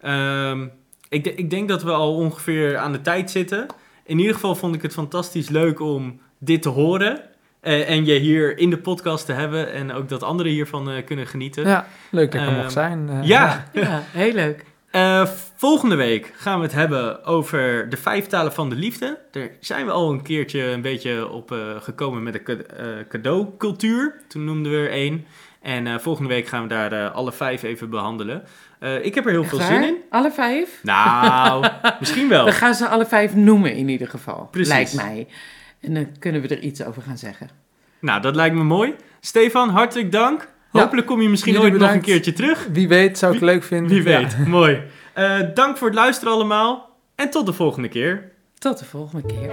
Ehm, 0.00 0.66
ik, 1.08 1.24
de- 1.24 1.34
ik 1.34 1.50
denk 1.50 1.68
dat 1.68 1.82
we 1.82 1.90
al 1.92 2.14
ongeveer 2.16 2.76
aan 2.78 2.92
de 2.92 3.00
tijd 3.00 3.30
zitten. 3.30 3.66
In 4.04 4.18
ieder 4.18 4.34
geval 4.34 4.54
vond 4.54 4.74
ik 4.74 4.82
het 4.82 4.92
fantastisch 4.92 5.48
leuk 5.48 5.80
om 5.80 6.20
dit 6.38 6.62
te 6.62 6.68
horen. 6.68 7.20
Eh, 7.60 7.90
en 7.90 8.04
je 8.04 8.18
hier 8.18 8.58
in 8.58 8.70
de 8.70 8.78
podcast 8.78 9.26
te 9.26 9.32
hebben. 9.32 9.72
En 9.72 9.92
ook 9.92 10.08
dat 10.08 10.22
anderen 10.22 10.52
hiervan 10.52 10.90
eh, 10.90 11.04
kunnen 11.04 11.26
genieten. 11.26 11.66
Ja, 11.66 11.86
leuk 12.10 12.32
dat 12.32 12.40
ik 12.40 12.46
er 12.46 12.52
Ehm, 12.52 12.60
mocht 12.62 12.72
zijn. 12.72 13.08
eh, 13.08 13.22
ja. 13.22 13.64
Ja, 13.72 14.02
heel 14.12 14.32
leuk. 14.32 14.64
Eh, 14.94 15.26
volgende 15.56 15.94
week 15.94 16.32
gaan 16.36 16.58
we 16.58 16.64
het 16.64 16.74
hebben 16.74 17.24
over 17.24 17.88
de 17.88 17.96
vijf 17.96 18.26
talen 18.26 18.52
van 18.52 18.68
de 18.68 18.76
liefde. 18.76 19.18
Daar 19.30 19.48
zijn 19.60 19.86
we 19.86 19.92
al 19.92 20.10
een 20.10 20.22
keertje 20.22 20.62
een 20.62 20.80
beetje 20.80 21.28
op 21.28 21.52
eh, 21.52 21.58
gekomen 21.80 22.22
met 22.22 22.32
de 22.32 22.64
eh, 22.66 22.86
cadeaucultuur. 23.08 24.20
Toen 24.28 24.44
noemden 24.44 24.72
we 24.72 24.78
er 24.78 24.90
één. 24.90 25.26
En 25.62 26.00
volgende 26.00 26.28
week 26.28 26.46
gaan 26.46 26.62
we 26.62 26.68
daar 26.68 27.10
alle 27.10 27.32
vijf 27.32 27.62
even 27.62 27.90
behandelen. 27.90 28.44
Eh, 28.78 29.04
ik 29.04 29.14
heb 29.14 29.24
er 29.24 29.30
heel 29.30 29.44
veel 29.44 29.60
zin 29.60 29.82
in. 29.82 29.96
Alle 30.10 30.32
vijf? 30.32 30.80
Nou, 30.82 31.66
misschien 32.00 32.28
wel. 32.28 32.44
We 32.44 32.52
gaan 32.52 32.74
ze 32.74 32.88
alle 32.88 33.06
vijf 33.06 33.34
noemen 33.34 33.74
in 33.74 33.88
ieder 33.88 34.08
geval. 34.08 34.48
Precies. 34.50 34.72
Lijkt 34.72 34.94
mij. 34.94 35.26
En 35.80 35.94
dan 35.94 36.18
kunnen 36.18 36.40
we 36.40 36.48
er 36.48 36.60
iets 36.60 36.84
over 36.84 37.02
gaan 37.02 37.18
zeggen. 37.18 37.48
Nou, 38.00 38.20
dat 38.20 38.34
lijkt 38.34 38.56
me 38.56 38.62
mooi. 38.62 38.94
Stefan, 39.20 39.68
hartelijk 39.68 40.12
dank. 40.12 40.48
Ja. 40.74 40.80
Hopelijk 40.82 41.06
kom 41.06 41.20
je 41.22 41.28
misschien 41.28 41.58
ooit 41.58 41.78
nog 41.78 41.92
een 41.92 42.00
keertje 42.00 42.32
terug. 42.32 42.66
Wie 42.72 42.88
weet, 42.88 43.18
zou 43.18 43.34
ik 43.34 43.40
leuk 43.40 43.62
vinden. 43.62 43.88
Wie 44.02 44.08
Ja. 44.10 44.18
weet. 44.20 44.46
Mooi. 44.46 44.82
Eh, 45.12 45.38
dank 45.54 45.76
voor 45.76 45.86
het 45.86 45.96
luisteren 45.96 46.32
allemaal. 46.32 46.96
En 47.14 47.30
tot 47.30 47.46
de 47.46 47.52
volgende 47.52 47.88
keer. 47.88 48.30
Tot 48.58 48.78
de 48.78 48.84
volgende 48.84 49.26
keer. 49.26 49.50